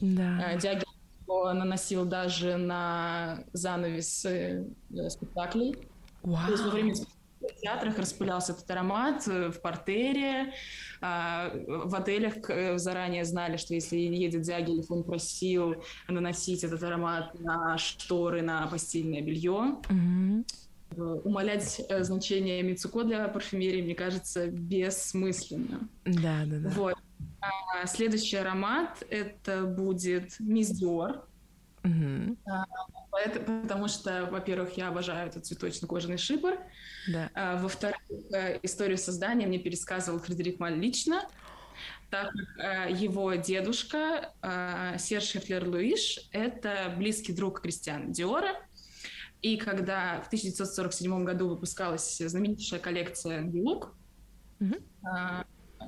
Да. 0.00 0.54
Yeah. 0.54 0.58
Дягилев 0.58 0.88
его 1.20 1.52
наносил 1.52 2.06
даже 2.06 2.56
на 2.56 3.44
занавес 3.52 4.24
э, 4.24 4.64
спектаклей. 5.10 5.76
Wow. 6.22 6.46
То 6.46 6.52
есть 6.52 6.64
во 6.64 6.70
время 6.70 6.94
в 7.40 7.60
театрах 7.60 7.98
распылялся 7.98 8.52
этот 8.52 8.70
аромат 8.70 9.26
э, 9.28 9.50
в 9.50 9.60
портере. 9.60 10.52
А, 11.00 11.52
в 11.66 11.94
отелях 11.94 12.50
э, 12.50 12.78
заранее 12.78 13.24
знали, 13.24 13.56
что 13.56 13.74
если 13.74 13.96
едет 13.96 14.42
Дягилев, 14.42 14.90
он 14.90 15.04
просил 15.04 15.76
наносить 16.08 16.64
этот 16.64 16.82
аромат 16.82 17.38
на 17.38 17.78
шторы, 17.78 18.42
на 18.42 18.66
постельное 18.66 19.22
белье. 19.22 19.78
Mm-hmm. 19.88 20.44
Умалять 21.24 21.82
значение 22.00 22.62
Мицуко 22.62 23.04
для 23.04 23.28
парфюмерии, 23.28 23.82
мне 23.82 23.94
кажется, 23.94 24.48
бессмысленно. 24.48 25.88
Да, 26.04 26.44
да, 26.46 26.58
да. 26.60 26.68
Вот. 26.70 26.94
А 27.40 27.86
следующий 27.86 28.36
аромат 28.36 29.04
это 29.10 29.64
будет 29.64 30.40
Мисс 30.40 30.70
Диор. 30.70 31.27
Угу. 31.88 32.36
потому 33.56 33.88
что, 33.88 34.28
во-первых, 34.30 34.76
я 34.76 34.88
обожаю 34.88 35.28
этот 35.28 35.46
цветочно-кожаный 35.46 36.18
шипр. 36.18 36.58
Да. 37.08 37.30
А, 37.34 37.56
во-вторых, 37.56 37.98
э, 38.32 38.58
историю 38.62 38.98
создания 38.98 39.46
мне 39.46 39.58
пересказывал 39.58 40.18
Фредерик 40.18 40.58
Маль 40.60 40.78
лично, 40.78 41.22
так 42.10 42.30
как 42.30 42.88
э, 42.90 42.92
его 42.92 43.34
дедушка 43.34 44.32
э, 44.42 44.98
Серж 44.98 45.32
Хефлер 45.32 45.66
Луиш— 45.66 46.28
это 46.32 46.94
близкий 46.96 47.32
друг 47.32 47.60
Кристиана 47.60 48.12
Диора. 48.12 48.54
И 49.40 49.56
когда 49.56 50.20
в 50.22 50.26
1947 50.26 51.24
году 51.24 51.48
выпускалась 51.48 52.18
знаменитейшая 52.18 52.80
коллекция 52.80 53.42
«Гилук», 53.42 53.94
угу. 54.60 54.74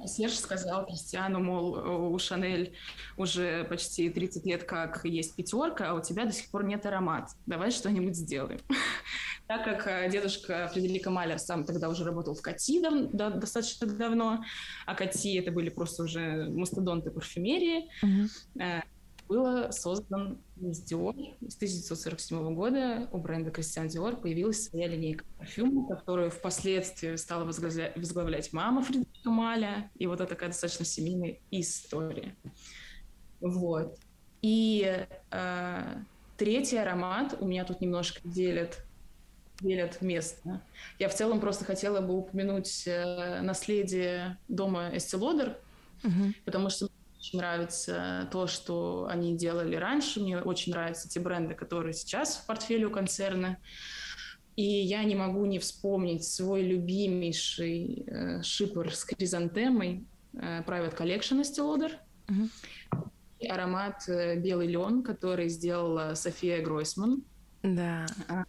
Серж 0.07 0.35
сказал 0.35 0.87
Кристиану, 0.87 1.41
мол, 1.41 2.13
у 2.13 2.19
Шанель 2.19 2.77
уже 3.17 3.65
почти 3.65 4.09
30 4.09 4.47
лет 4.47 4.65
как 4.65 5.05
есть 5.05 5.37
пятерка, 5.37 5.91
а 5.91 5.95
у 5.95 6.01
тебя 6.01 6.25
до 6.25 6.33
сих 6.33 6.51
пор 6.51 6.65
нет 6.65 6.87
аромат. 6.87 7.31
Давай 7.47 7.71
что-нибудь 7.71 8.17
сделаем. 8.17 8.61
Так 9.47 9.65
как 9.65 9.89
э, 9.89 10.09
дедушка 10.09 10.71
Фредерика 10.73 11.11
Малер 11.11 11.41
сам 11.41 11.65
тогда 11.65 11.89
уже 11.89 12.05
работал 12.05 12.37
в 12.37 12.41
Кати 12.41 12.81
да, 12.81 13.31
достаточно 13.31 13.85
давно, 13.85 14.45
а 14.87 14.95
Кати 14.95 15.35
это 15.35 15.51
были 15.51 15.71
просто 15.71 16.05
уже 16.05 16.49
мастодонты 16.49 17.11
парфюмерии, 17.11 17.91
mm-hmm 18.01 18.83
было 19.31 19.71
создан 19.71 20.39
из 20.61 20.83
Dior. 20.83 21.15
С 21.49 21.55
1947 21.55 22.53
года 22.55 23.09
у 23.13 23.19
бренда 23.19 23.51
Christian 23.51 23.87
Dior 23.87 24.21
появилась 24.21 24.65
своя 24.65 24.89
линейка 24.89 25.25
парфюмов, 25.39 25.89
которую 25.89 26.33
впоследствии 26.33 27.15
стала 27.15 27.45
возглавлять 27.45 28.53
мама 28.53 28.83
Фредерика 28.83 29.31
Маля. 29.31 29.89
И 29.95 30.09
вот 30.09 30.21
это 30.21 30.31
такая 30.31 30.49
достаточно 30.49 30.85
семейная 30.85 31.39
история. 31.53 32.35
Вот. 33.41 33.99
И 34.43 35.07
э, 35.31 35.97
третий 36.37 36.77
аромат 36.79 37.37
у 37.39 37.47
меня 37.47 37.65
тут 37.65 37.81
немножко 37.81 38.21
делят 38.25 38.85
делят 39.61 40.01
место. 40.01 40.63
Я 40.99 41.11
в 41.11 41.15
целом 41.15 41.39
просто 41.39 41.67
хотела 41.67 42.01
бы 42.01 42.17
упомянуть 42.17 42.85
э, 42.87 43.43
наследие 43.43 44.39
дома 44.49 44.91
Estee 44.95 45.55
угу. 46.03 46.35
потому 46.47 46.71
что 46.71 46.89
очень 47.21 47.39
нравится 47.39 48.29
то, 48.33 48.47
что 48.47 49.07
они 49.11 49.37
делали 49.37 49.77
раньше. 49.77 50.21
Мне 50.21 50.41
очень 50.41 50.73
нравятся 50.73 51.07
те 51.07 51.21
бренды, 51.21 51.55
которые 51.55 51.93
сейчас 51.93 52.37
в 52.37 52.47
портфеле 52.47 52.87
у 52.87 52.91
концерна. 52.91 53.59
И 54.57 54.65
я 54.65 55.05
не 55.05 55.15
могу 55.15 55.45
не 55.45 55.59
вспомнить 55.59 56.25
свой 56.25 56.63
любимейший 56.63 58.05
э, 58.07 58.43
шипер 58.43 58.95
с 58.95 59.05
кризантемой 59.05 60.07
э, 60.33 60.63
Private 60.63 60.97
Collection 60.97 61.43
Estee 61.43 61.61
Lauder. 61.61 61.93
Mm-hmm. 62.29 63.09
И 63.41 63.47
аромат 63.49 64.09
э, 64.09 64.37
белый 64.37 64.69
лен, 64.69 65.03
который 65.03 65.51
сделала 65.51 66.15
София 66.15 66.63
Гройсман. 66.63 67.23
Да. 67.63 68.07
Э, 68.29 68.45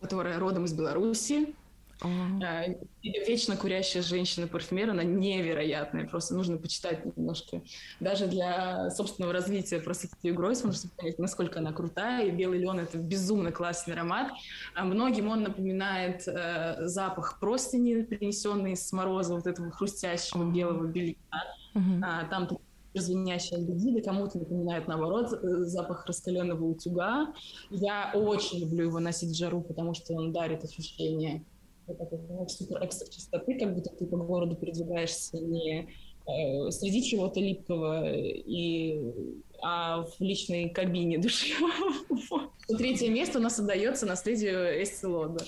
которая 0.00 0.38
родом 0.38 0.64
из 0.64 0.72
Беларуси. 0.72 1.54
Uh-huh. 2.00 2.88
Вечно 3.02 3.56
курящая 3.56 4.02
женщина-парфюмер, 4.02 4.90
она 4.90 5.02
невероятная. 5.02 6.06
Просто 6.06 6.34
нужно 6.34 6.56
почитать 6.56 7.04
немножко. 7.04 7.62
Даже 8.00 8.26
для 8.26 8.90
собственного 8.90 9.32
развития 9.32 9.80
просто 9.80 10.08
Софию 10.08 10.34
Гройсман, 10.34 10.72
чтобы 10.72 10.94
понять, 10.96 11.18
насколько 11.18 11.58
она 11.58 11.72
крутая. 11.72 12.26
И 12.26 12.30
белый 12.30 12.58
лен— 12.58 12.78
это 12.80 12.98
безумно 12.98 13.50
классный 13.50 13.94
аромат. 13.94 14.30
А 14.74 14.84
многим 14.84 15.28
он 15.28 15.42
напоминает 15.42 16.26
э, 16.28 16.86
запах 16.86 17.40
простыни, 17.40 18.02
принесенный 18.02 18.76
с 18.76 18.92
мороза, 18.92 19.34
вот 19.34 19.46
этого 19.46 19.70
хрустящего 19.70 20.44
uh-huh. 20.44 20.52
белого 20.52 20.86
белья. 20.86 21.14
Uh-huh. 21.74 22.00
А, 22.02 22.24
там 22.26 22.48
звенящая 22.94 23.60
альдегиды, 23.60 24.02
кому-то 24.02 24.38
напоминает, 24.38 24.88
наоборот, 24.88 25.32
э, 25.32 25.64
запах 25.64 26.06
раскаленного 26.06 26.64
утюга. 26.64 27.32
Я 27.70 28.12
очень 28.14 28.60
люблю 28.60 28.86
его 28.86 29.00
носить 29.00 29.30
в 29.30 29.36
жару, 29.36 29.60
потому 29.60 29.94
что 29.94 30.14
он 30.14 30.32
дарит 30.32 30.64
ощущение 30.64 31.44
супер 32.48 32.84
экстра 32.84 33.10
чистоты, 33.10 33.58
как 33.58 33.74
будто 33.74 33.90
ты 33.90 34.06
по 34.06 34.16
городу 34.16 34.56
передвигаешься 34.56 35.38
не 35.38 35.88
э, 36.26 36.70
среди 36.70 37.02
чего-то 37.02 37.40
липкого, 37.40 38.12
и, 38.14 39.12
а 39.62 40.02
в 40.02 40.20
личной 40.20 40.68
кабине 40.70 41.18
души. 41.22 41.54
Третье 42.66 43.10
место 43.10 43.38
у 43.38 43.42
нас 43.42 43.58
отдается 43.58 44.06
наследию 44.06 44.82
Эстелода. 44.82 45.44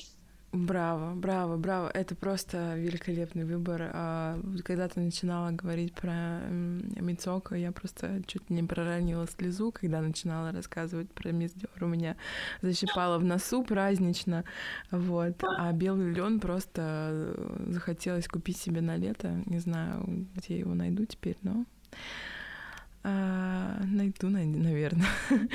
Браво, 0.52 1.14
браво, 1.14 1.56
браво. 1.56 1.90
Это 1.94 2.16
просто 2.16 2.74
великолепный 2.76 3.44
выбор. 3.44 3.88
А 3.94 4.36
когда 4.64 4.88
ты 4.88 4.98
начинала 4.98 5.52
говорить 5.52 5.94
про 5.94 6.40
Мицоко, 6.50 7.54
я 7.54 7.70
просто 7.70 8.20
чуть 8.26 8.50
не 8.50 8.64
проронила 8.64 9.28
слезу, 9.28 9.70
когда 9.70 10.00
начинала 10.00 10.50
рассказывать 10.50 11.08
про 11.12 11.30
Миздер. 11.30 11.70
У 11.80 11.86
меня 11.86 12.16
защипало 12.62 13.18
в 13.18 13.24
носу 13.24 13.62
празднично. 13.62 14.44
Вот. 14.90 15.40
А 15.56 15.70
белый 15.70 16.12
лен 16.12 16.40
просто 16.40 17.32
захотелось 17.68 18.26
купить 18.26 18.56
себе 18.56 18.80
на 18.80 18.96
лето. 18.96 19.44
Не 19.46 19.60
знаю, 19.60 20.26
где 20.34 20.58
его 20.58 20.74
найду 20.74 21.06
теперь, 21.06 21.36
но 21.42 21.64
а, 23.02 23.82
найду, 23.86 24.28
наверное. 24.28 25.08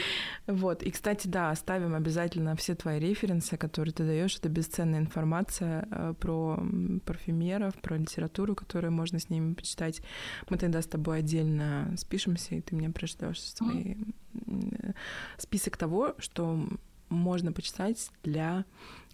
вот. 0.47 0.81
И, 0.81 0.89
кстати, 0.89 1.27
да, 1.27 1.51
оставим 1.51 1.93
обязательно 1.93 2.55
все 2.55 2.73
твои 2.73 2.99
референсы, 2.99 3.55
которые 3.55 3.93
ты 3.93 4.03
даешь. 4.03 4.38
Это 4.38 4.49
бесценная 4.49 4.99
информация 4.99 5.88
э, 5.91 6.13
про 6.19 6.60
парфюмеров, 7.05 7.75
про 7.75 7.97
литературу, 7.97 8.55
которую 8.55 8.93
можно 8.93 9.19
с 9.19 9.29
ними 9.29 9.53
почитать. 9.53 10.01
Мы 10.49 10.58
тогда 10.58 10.81
с 10.81 10.88
тобой 10.88 11.19
отдельно 11.19 11.93
спишемся, 11.97 12.55
и 12.55 12.62
ты 12.62 12.75
мне 12.75 12.89
пришлешь 12.89 13.41
свой 13.41 13.97
список 15.38 15.77
того, 15.77 16.15
что 16.17 16.67
можно 17.10 17.51
почитать 17.51 18.10
для 18.23 18.65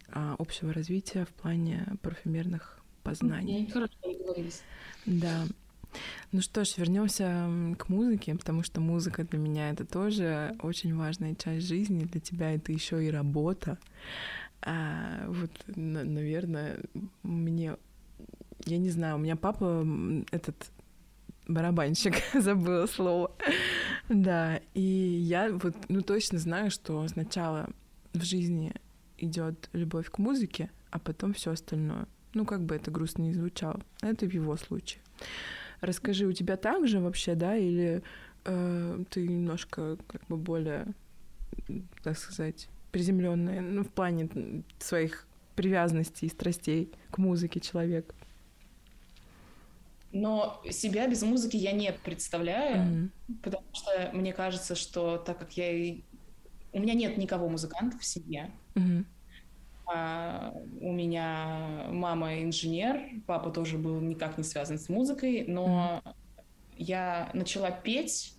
а, 0.07 0.35
общего 0.39 0.73
развития 0.73 1.25
в 1.25 1.33
плане 1.41 1.85
парфюмерных 2.01 2.81
познаний. 3.03 3.69
Хорошо, 3.69 3.93
договорились. 4.01 4.61
Да. 5.05 5.45
Ну 6.31 6.41
что 6.41 6.63
ж, 6.63 6.77
вернемся 6.77 7.49
к 7.77 7.89
музыке, 7.89 8.35
потому 8.35 8.63
что 8.63 8.81
музыка 8.81 9.23
для 9.23 9.39
меня 9.39 9.71
это 9.71 9.85
тоже 9.85 10.55
очень 10.61 10.95
важная 10.95 11.35
часть 11.35 11.67
жизни. 11.67 12.05
Для 12.05 12.21
тебя 12.21 12.53
это 12.53 12.71
еще 12.71 13.05
и 13.05 13.11
работа. 13.11 13.77
А, 14.61 15.25
вот, 15.27 15.51
наверное, 15.75 16.79
мне, 17.23 17.75
я 18.65 18.77
не 18.77 18.89
знаю, 18.89 19.15
у 19.15 19.19
меня 19.19 19.35
папа 19.35 19.85
этот 20.31 20.71
барабанщик, 21.47 22.15
забыла 22.33 22.85
слово. 22.85 23.31
да, 24.09 24.61
и 24.73 24.81
я 24.81 25.51
вот, 25.51 25.75
ну 25.89 26.01
точно 26.01 26.37
знаю, 26.37 26.71
что 26.71 27.07
сначала 27.07 27.69
в 28.13 28.23
жизни 28.23 28.73
идет 29.17 29.69
любовь 29.73 30.09
к 30.09 30.17
музыке, 30.17 30.69
а 30.89 30.99
потом 30.99 31.33
все 31.33 31.51
остальное. 31.51 32.07
Ну, 32.33 32.45
как 32.45 32.63
бы 32.63 32.75
это 32.75 32.91
грустно 32.91 33.23
не 33.23 33.33
звучало. 33.33 33.81
Это 34.01 34.25
в 34.25 34.33
его 34.33 34.55
случае. 34.55 35.01
Расскажи, 35.81 36.25
у 36.25 36.31
тебя 36.31 36.57
так 36.57 36.87
же 36.87 36.99
вообще, 36.99 37.33
да, 37.35 37.55
или 37.55 38.03
э, 38.45 39.03
ты 39.09 39.27
немножко 39.27 39.97
как 40.07 40.25
бы 40.27 40.37
более, 40.37 40.85
так 42.03 42.17
сказать, 42.17 42.69
приземленная, 42.91 43.61
ну, 43.61 43.83
в 43.83 43.89
плане 43.89 44.29
своих 44.79 45.27
привязанностей 45.55 46.27
и 46.27 46.29
страстей 46.29 46.91
к 47.09 47.17
музыке 47.17 47.59
человек? 47.59 48.13
Но 50.11 50.61
себя 50.69 51.07
без 51.07 51.23
музыки 51.23 51.55
я 51.55 51.71
не 51.71 51.91
представляю, 51.93 52.77
mm-hmm. 52.77 53.35
потому 53.43 53.65
что 53.73 54.11
мне 54.13 54.33
кажется, 54.33 54.75
что 54.75 55.17
так 55.17 55.39
как 55.39 55.53
я 55.57 55.71
и... 55.71 56.01
У 56.73 56.79
меня 56.79 56.93
нет 56.93 57.17
никого 57.17 57.49
музыканта 57.49 57.97
в 57.97 58.05
семье. 58.05 58.51
Mm-hmm. 58.75 59.05
А, 59.93 60.53
у 60.79 60.91
меня 60.91 61.85
мама 61.89 62.41
инженер, 62.41 63.01
папа 63.27 63.49
тоже 63.49 63.77
был 63.77 63.99
никак 63.99 64.37
не 64.37 64.43
связан 64.43 64.77
с 64.77 64.89
музыкой, 64.89 65.45
но 65.47 66.01
mm-hmm. 66.05 66.13
я 66.77 67.29
начала 67.33 67.71
петь, 67.71 68.33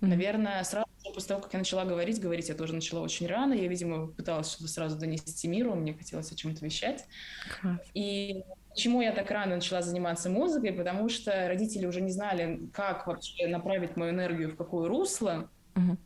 mm-hmm. 0.00 0.06
наверное, 0.06 0.64
сразу 0.64 0.86
после 1.14 1.28
того, 1.28 1.40
как 1.40 1.52
я 1.52 1.60
начала 1.60 1.84
говорить, 1.84 2.20
говорить 2.20 2.48
я 2.48 2.54
тоже 2.54 2.74
начала 2.74 3.00
очень 3.00 3.26
рано. 3.26 3.52
Я, 3.52 3.68
видимо, 3.68 4.08
пыталась 4.08 4.50
что-то 4.50 4.68
сразу 4.68 4.98
донести 4.98 5.46
миру, 5.46 5.74
мне 5.74 5.94
хотелось 5.94 6.32
о 6.32 6.34
чем-то 6.34 6.64
вещать. 6.64 7.04
Mm-hmm. 7.62 7.78
И 7.94 8.44
Почему 8.76 9.00
я 9.00 9.12
так 9.12 9.30
рано 9.30 9.54
начала 9.54 9.80
заниматься 9.80 10.28
музыкой? 10.28 10.70
Потому 10.70 11.08
что 11.08 11.48
родители 11.48 11.86
уже 11.86 12.02
не 12.02 12.10
знали, 12.10 12.68
как 12.74 13.06
вообще 13.06 13.46
направить 13.46 13.96
мою 13.96 14.12
энергию 14.12 14.50
в 14.50 14.56
какое 14.56 14.86
русло. 14.86 15.48
Uh-huh. 15.74 15.96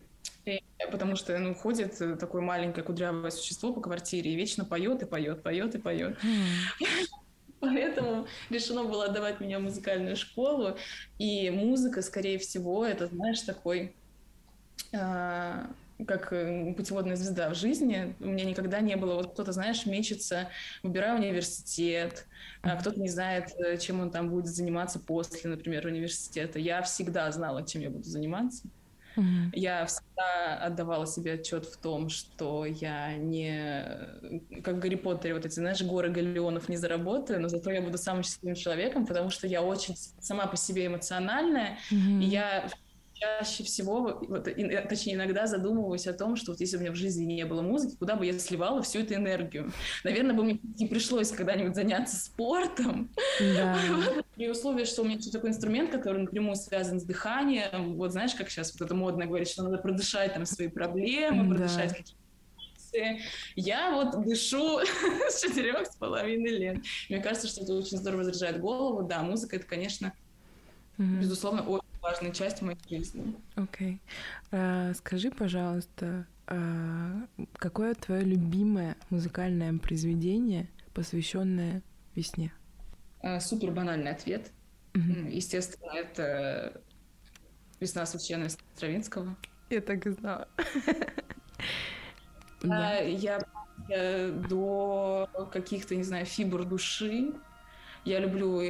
И, 0.46 0.62
потому 0.90 1.16
что 1.16 1.38
ну, 1.38 1.54
ходит 1.54 2.00
э, 2.00 2.16
такое 2.16 2.42
маленькое 2.42 2.84
кудрявое 2.84 3.30
существо 3.30 3.72
по 3.72 3.80
квартире 3.80 4.32
и 4.32 4.36
вечно 4.36 4.64
поет 4.64 5.02
и 5.02 5.06
поет, 5.06 5.42
поет 5.42 5.74
и 5.74 5.78
поет. 5.78 6.18
Поэтому 7.60 8.26
решено 8.48 8.84
было 8.84 9.04
отдавать 9.04 9.40
меня 9.40 9.58
в 9.58 9.62
музыкальную 9.62 10.16
школу. 10.16 10.76
И 11.18 11.50
музыка, 11.50 12.00
скорее 12.00 12.38
всего, 12.38 12.86
это, 12.86 13.06
знаешь, 13.06 13.40
такой 13.42 13.94
э, 14.92 15.66
как 16.06 16.32
э, 16.32 16.74
путеводная 16.74 17.16
звезда 17.16 17.50
в 17.50 17.54
жизни. 17.54 18.14
У 18.20 18.26
меня 18.26 18.44
никогда 18.44 18.80
не 18.80 18.96
было, 18.96 19.14
вот 19.16 19.32
кто-то, 19.32 19.52
знаешь, 19.52 19.86
мечется, 19.86 20.48
выбирая 20.82 21.16
университет, 21.18 22.26
а 22.62 22.76
кто-то 22.76 23.00
не 23.00 23.08
знает, 23.08 23.52
э, 23.58 23.76
чем 23.76 24.00
он 24.00 24.10
там 24.10 24.30
будет 24.30 24.46
заниматься 24.46 24.98
после, 24.98 25.50
например, 25.50 25.86
университета. 25.86 26.58
Я 26.58 26.82
всегда 26.82 27.30
знала, 27.30 27.66
чем 27.66 27.82
я 27.82 27.90
буду 27.90 28.04
заниматься. 28.04 28.68
Mm-hmm. 29.16 29.50
Я 29.52 29.86
всегда 29.86 30.56
отдавала 30.62 31.06
себе 31.06 31.34
отчет 31.34 31.64
в 31.66 31.76
том, 31.76 32.08
что 32.08 32.64
я 32.64 33.16
не, 33.16 34.60
как 34.62 34.76
в 34.76 34.78
Гарри 34.78 34.96
Поттере, 34.96 35.34
вот 35.34 35.46
эти, 35.46 35.54
знаешь, 35.54 35.82
горы 35.82 36.10
галеонов 36.10 36.68
не 36.68 36.76
заработаю, 36.76 37.40
но 37.40 37.48
зато 37.48 37.70
я 37.70 37.82
буду 37.82 37.98
самым 37.98 38.22
счастливым 38.22 38.56
человеком, 38.56 39.06
потому 39.06 39.30
что 39.30 39.46
я 39.46 39.62
очень 39.62 39.96
сама 40.20 40.46
по 40.46 40.56
себе 40.56 40.86
эмоциональная, 40.86 41.78
mm-hmm. 41.90 42.22
и 42.22 42.24
я 42.24 42.68
чаще 43.20 43.64
всего, 43.64 44.18
вот, 44.28 44.48
и, 44.48 44.62
э, 44.62 44.86
точнее, 44.88 45.14
иногда 45.14 45.46
задумываюсь 45.46 46.06
о 46.06 46.12
том, 46.12 46.36
что 46.36 46.52
вот 46.52 46.60
если 46.60 46.76
бы 46.76 46.80
у 46.80 46.82
меня 46.84 46.92
в 46.92 46.96
жизни 46.96 47.24
не 47.24 47.44
было 47.44 47.62
музыки, 47.62 47.96
куда 47.96 48.16
бы 48.16 48.24
я 48.24 48.38
сливала 48.38 48.82
всю 48.82 49.00
эту 49.00 49.14
энергию? 49.14 49.70
Наверное, 50.04 50.34
бы 50.34 50.44
мне 50.44 50.58
не 50.78 50.86
пришлось 50.86 51.30
когда-нибудь 51.30 51.74
заняться 51.74 52.16
спортом. 52.16 53.10
Да. 53.40 53.78
При 54.36 54.48
условии, 54.48 54.84
что 54.84 55.02
у 55.02 55.04
меня 55.04 55.16
есть 55.16 55.32
такой 55.32 55.50
инструмент, 55.50 55.90
который 55.90 56.22
напрямую 56.22 56.56
связан 56.56 57.00
с 57.00 57.04
дыханием. 57.04 57.96
Вот 57.96 58.12
знаешь, 58.12 58.34
как 58.34 58.50
сейчас 58.50 58.72
вот 58.72 58.84
это 58.84 58.94
модно 58.94 59.26
говорить, 59.26 59.48
что 59.48 59.62
надо 59.62 59.78
продышать 59.78 60.34
там 60.34 60.46
свои 60.46 60.68
проблемы, 60.68 61.44
да. 61.44 61.54
продышать 61.54 61.96
какие-то 61.96 62.20
я 63.54 63.92
вот 63.94 64.24
дышу 64.24 64.80
с 65.28 65.42
четырех 65.42 65.86
с 65.86 65.94
половиной 65.94 66.50
лет. 66.50 66.78
Мне 67.08 67.20
кажется, 67.20 67.46
что 67.46 67.62
это 67.62 67.74
очень 67.74 67.98
здорово 67.98 68.24
заряжает 68.24 68.60
голову. 68.60 69.06
Да, 69.06 69.22
музыка 69.22 69.54
это, 69.56 69.64
конечно, 69.64 70.12
mm-hmm. 70.98 71.20
безусловно, 71.20 71.62
очень 71.62 71.89
важная 72.02 72.32
часть 72.32 72.62
моей 72.62 72.78
жизни. 72.88 73.36
Окей. 73.56 74.00
Okay. 74.50 74.52
Uh, 74.52 74.94
скажи, 74.94 75.30
пожалуйста, 75.30 76.26
uh, 76.46 77.28
какое 77.54 77.94
твое 77.94 78.22
любимое 78.22 78.96
музыкальное 79.10 79.76
произведение, 79.78 80.68
посвященное 80.94 81.82
весне? 82.14 82.52
Uh, 83.22 83.40
супер 83.40 83.70
банальный 83.70 84.10
ответ. 84.10 84.50
Mm-hmm. 84.94 85.30
Естественно, 85.30 85.92
это 85.92 86.82
«Весна 87.78 88.06
священная» 88.06 88.50
Стравинского. 88.74 89.36
Я 89.70 89.80
так 89.80 90.06
и 90.06 90.10
знала. 90.10 90.48
Я 92.62 93.40
до 93.88 95.28
каких-то, 95.52 95.96
не 95.96 96.02
знаю, 96.02 96.26
фибр 96.26 96.64
души. 96.64 97.32
Я 98.04 98.20
люблю 98.20 98.60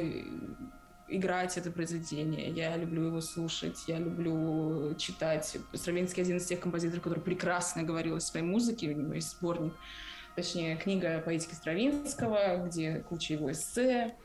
играть 1.11 1.57
это 1.57 1.71
произведение, 1.71 2.49
я 2.49 2.75
люблю 2.77 3.07
его 3.07 3.21
слушать, 3.21 3.83
я 3.87 3.99
люблю 3.99 4.95
читать. 4.95 5.57
Стравинский 5.73 6.23
один 6.23 6.37
из 6.37 6.45
тех 6.45 6.59
композиторов, 6.59 7.03
который 7.03 7.19
прекрасно 7.19 7.83
говорил 7.83 8.15
о 8.15 8.19
своей 8.19 8.45
музыке, 8.45 8.89
у 8.89 8.93
него 8.93 9.13
есть 9.13 9.31
сборник, 9.37 9.73
точнее, 10.35 10.77
книга 10.77 11.21
поэтики 11.23 11.53
Стравинского, 11.53 12.65
где 12.65 12.99
куча 13.07 13.33
его 13.33 13.51
эссе. 13.51 14.15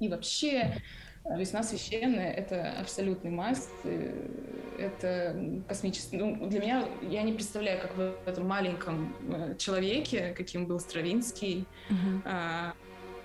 И 0.00 0.08
вообще 0.08 0.82
«Весна 1.24 1.62
священная»— 1.62 2.32
это 2.32 2.72
абсолютный 2.80 3.30
маст, 3.30 3.70
это 4.78 5.62
космический... 5.68 6.16
Ну, 6.16 6.48
для 6.48 6.60
меня, 6.60 6.88
я 7.02 7.22
не 7.22 7.32
представляю, 7.32 7.80
как 7.80 7.96
в 7.96 8.28
этом 8.28 8.46
маленьком 8.46 9.14
э, 9.28 9.56
человеке, 9.58 10.34
каким 10.36 10.66
был 10.66 10.78
Стравинский, 10.78 11.66
uh-huh 11.88 12.72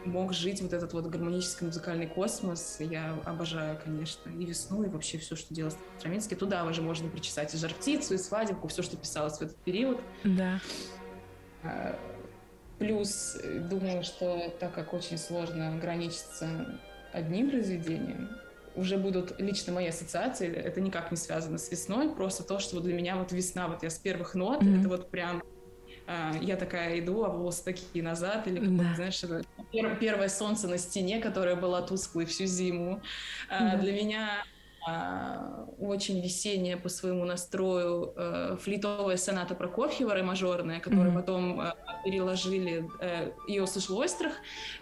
мог 0.06 0.34
жить 0.34 0.62
вот 0.62 0.74
этот 0.74 0.94
вот 0.94 1.08
гармонический 1.08 1.66
музыкальный 1.68 2.08
космос. 2.08 2.78
Я 2.80 3.18
обожаю, 3.26 3.80
конечно, 3.84 4.30
и 4.30 4.46
весну, 4.46 4.84
и 4.84 4.90
вообще 4.90 5.18
все, 5.18 5.36
что 5.36 5.54
делал 5.54 5.72
Строминский. 5.98 6.36
Туда 6.36 6.66
уже 6.66 6.82
можно 6.82 7.10
причесать 7.10 7.54
и 7.54 7.58
жар 7.58 7.74
птицу, 7.74 8.16
и 8.16 8.18
свадебку, 8.18 8.68
все, 8.68 8.82
что 8.82 8.98
писалось 8.98 9.38
в 9.38 9.42
этот 9.42 9.58
период. 9.58 10.00
Да. 10.24 10.60
А, 11.64 12.00
плюс, 12.80 13.38
думаю, 13.70 14.04
что 14.04 14.54
так 14.60 14.74
как 14.74 14.94
очень 14.94 15.18
сложно 15.18 15.74
ограничиться 15.76 16.80
одним 17.14 17.50
произведением, 17.50 18.30
уже 18.76 18.98
будут 18.98 19.40
лично 19.40 19.74
мои 19.74 19.88
ассоциации, 19.88 20.48
это 20.52 20.80
никак 20.80 21.12
не 21.12 21.18
связано 21.18 21.58
с 21.58 21.70
весной, 21.70 22.10
просто 22.16 22.44
то, 22.44 22.60
что 22.60 22.76
вот 22.76 22.86
для 22.86 22.94
меня 22.94 23.18
вот 23.18 23.32
весна, 23.32 23.68
вот 23.68 23.84
я 23.84 23.90
с 23.90 23.98
первых 23.98 24.34
нот, 24.34 24.64
mm-hmm. 24.64 24.80
это 24.80 24.90
вот 24.90 25.12
прям 25.12 25.44
а, 26.08 26.34
я 26.42 26.56
такая 26.56 27.00
иду, 27.00 27.24
а 27.24 27.30
волосы 27.30 27.64
такие 27.64 28.04
назад, 28.04 28.48
или 28.48 28.60
да. 28.60 28.94
знаешь, 28.96 29.24
это 29.24 29.44
первое 30.00 30.30
солнце 30.30 30.68
на 30.68 30.78
стене, 30.78 31.20
которое 31.20 31.56
было 31.56 31.82
тусклой 31.82 32.26
всю 32.26 32.46
зиму. 32.46 33.02
Да. 33.50 33.78
Для 33.78 33.94
меня 33.94 34.44
а, 34.88 35.68
очень 35.80 36.22
весенняя 36.22 36.76
по 36.76 36.90
своему 36.90 37.24
настрою 37.24 38.14
э, 38.16 38.58
флитовая 38.60 39.16
соната 39.16 39.54
Прокофьева, 39.54 40.16
ре-мажорная, 40.16 40.80
которую 40.80 41.12
mm-hmm. 41.12 41.16
потом 41.16 41.62
э, 41.62 41.74
переложили, 42.04 42.90
э, 43.00 43.32
ее 43.48 43.68
слышал 43.68 44.00
Ойстрах, 44.00 44.34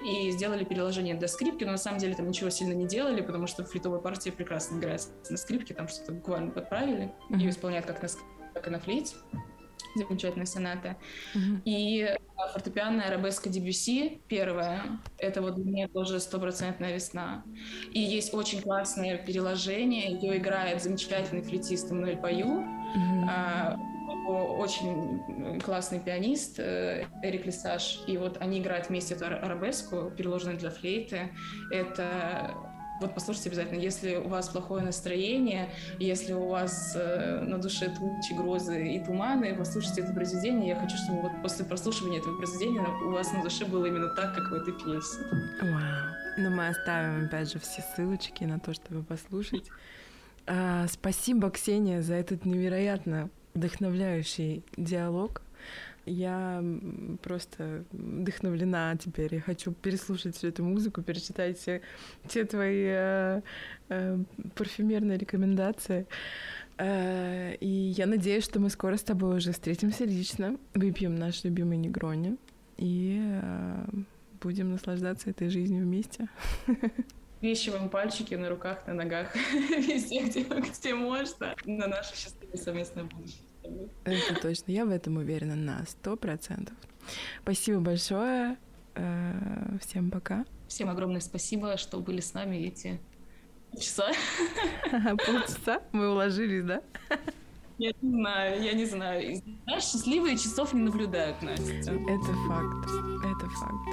и 0.06 0.32
сделали 0.32 0.64
переложение 0.64 1.16
до 1.16 1.28
скрипки, 1.28 1.66
но 1.66 1.72
на 1.72 1.78
самом 1.78 2.00
деле 2.00 2.16
там 2.16 2.30
ничего 2.30 2.50
сильно 2.50 2.72
не 2.72 2.88
делали, 2.88 3.20
потому 3.20 3.46
что 3.46 3.66
флитовая 3.66 4.00
партия 4.00 4.32
прекрасно 4.32 4.78
играется 4.78 5.10
на 5.30 5.38
скрипке, 5.38 5.74
там 5.74 5.90
что-то 5.90 6.14
буквально 6.14 6.52
подправили, 6.52 7.12
mm-hmm. 7.30 7.38
ее 7.38 7.50
исполняют 7.50 7.86
как 7.86 8.02
на 8.02 8.08
скрипке, 8.08 8.36
так 8.54 8.68
и 8.68 8.70
на 8.70 8.80
флейте 8.80 9.16
замечательная 9.96 10.46
соната. 10.46 10.98
Mm-hmm. 11.36 11.62
И 11.66 12.16
фортепианная 12.54 13.08
арабеска 13.08 13.50
Дебюси, 13.50 14.22
первая, 14.28 15.00
это 15.18 15.42
вот 15.42 15.56
для 15.56 15.66
меня 15.66 15.88
тоже 15.88 16.20
стопроцентная 16.20 16.94
весна. 16.94 17.44
И 17.92 18.00
есть 18.00 18.34
очень 18.34 18.62
классное 18.62 19.18
переложение, 19.18 20.12
ее 20.12 20.38
играет 20.38 20.82
замечательный 20.82 21.42
флейтист 21.42 21.92
Эммануэль 21.92 22.18
Паю, 22.18 22.48
mm-hmm. 22.48 23.26
а, 23.30 23.78
очень 24.28 25.60
классный 25.62 26.00
пианист 26.00 26.60
э, 26.60 27.06
Эрик 27.24 27.46
Лисаж, 27.46 28.02
и 28.08 28.18
вот 28.18 28.38
они 28.40 28.60
играют 28.60 28.90
вместе 28.90 29.16
эту 29.16 29.26
арабеску, 29.26 30.12
переложенную 30.16 30.58
для 30.58 30.70
флейты. 30.70 31.32
Это 31.72 32.56
вот 33.00 33.14
послушайте 33.14 33.50
обязательно, 33.50 33.80
если 33.80 34.16
у 34.16 34.28
вас 34.28 34.50
плохое 34.50 34.84
настроение, 34.84 35.70
если 36.00 36.34
у 36.34 36.48
вас 36.48 36.94
э, 36.96 37.42
на 37.42 37.58
душе 37.58 37.88
тучи, 37.88 38.34
грозы 38.34 38.96
и 38.96 39.04
туманы, 39.04 39.56
послушайте 39.56 40.02
это 40.02 40.14
произведение. 40.14 40.70
Я 40.70 40.76
хочу, 40.76 40.98
чтобы 40.98 41.22
вот 41.22 41.32
после 41.42 41.66
прослушивания 41.66 42.20
этого 42.20 42.38
произведения 42.38 42.86
у 43.06 43.12
вас 43.12 43.32
на 43.34 43.42
душе 43.44 43.66
было 43.66 43.86
именно 43.86 44.10
так, 44.16 44.36
как 44.36 44.50
в 44.50 44.54
этой 44.54 44.74
песне. 44.74 45.26
Вау. 45.62 46.20
Но 46.38 46.50
мы 46.50 46.68
оставим, 46.68 47.26
опять 47.26 47.52
же, 47.52 47.60
все 47.60 47.84
ссылочки 47.96 48.44
на 48.44 48.60
то, 48.60 48.74
чтобы 48.74 49.04
послушать. 49.04 49.66
А, 50.48 50.88
спасибо, 50.88 51.50
Ксения, 51.52 52.02
за 52.02 52.16
этот 52.16 52.46
невероятно 52.46 53.30
вдохновляющий 53.54 54.64
диалог. 54.78 55.42
Я 56.10 56.64
просто 57.22 57.86
вдохновлена 57.92 58.98
теперь. 58.98 59.36
Я 59.36 59.42
хочу 59.42 59.72
переслушать 59.72 60.36
всю 60.36 60.48
эту 60.48 60.64
музыку, 60.64 61.04
перечитать 61.04 61.60
все 61.60 61.82
те 62.28 62.46
твои 62.46 62.86
э, 62.88 63.42
э, 63.90 64.18
парфюмерные 64.56 65.20
рекомендации. 65.20 66.08
Э, 66.80 67.56
и 67.56 67.68
я 67.68 68.08
надеюсь, 68.08 68.44
что 68.44 68.60
мы 68.60 68.70
скоро 68.70 68.98
с 68.98 69.04
тобой 69.04 69.38
уже 69.38 69.52
встретимся 69.52 70.06
лично, 70.06 70.58
выпьем 70.74 71.16
наш 71.16 71.44
любимый 71.44 71.78
негрони 71.78 72.38
и 72.78 73.20
э, 73.22 73.86
будем 74.42 74.72
наслаждаться 74.72 75.30
этой 75.30 75.50
жизнью 75.50 75.84
вместе. 75.84 76.28
Вещиваем 77.42 77.90
пальчики 77.90 78.34
на 78.34 78.50
руках, 78.50 78.88
на 78.88 78.94
ногах, 78.94 79.36
везде, 79.54 80.26
где, 80.26 80.44
где 80.44 80.96
можно, 80.96 81.54
на 81.66 81.88
наше 81.88 82.16
счастливое 82.16 82.58
совместное 82.58 83.04
будущее. 83.04 83.49
Это 84.04 84.42
точно. 84.42 84.72
Я 84.72 84.86
в 84.86 84.90
этом 84.90 85.18
уверена 85.18 85.56
на 85.56 85.86
сто 85.86 86.16
процентов. 86.16 86.76
Спасибо 87.42 87.80
большое. 87.80 88.58
Э, 88.96 89.78
всем 89.82 90.12
пока. 90.12 90.46
Всем 90.68 90.90
огромное 90.90 91.22
спасибо, 91.22 91.78
что 91.78 92.00
были 92.00 92.20
с 92.20 92.34
нами 92.34 92.58
эти 92.58 93.00
часа. 93.78 94.12
Полчаса? 95.26 95.82
Мы 95.92 96.10
уложились, 96.10 96.64
да? 96.64 96.82
Я 97.78 97.94
не 98.02 98.10
знаю, 98.12 98.62
я 98.62 98.74
не 98.74 98.86
знаю. 98.86 99.42
Знаешь, 99.64 99.84
счастливые 99.84 100.38
часов 100.38 100.74
не 100.74 100.82
наблюдают, 100.82 101.42
Настя. 101.42 101.94
Это 101.94 102.34
факт. 102.48 102.88
Это 103.24 103.50
факт. 103.50 103.90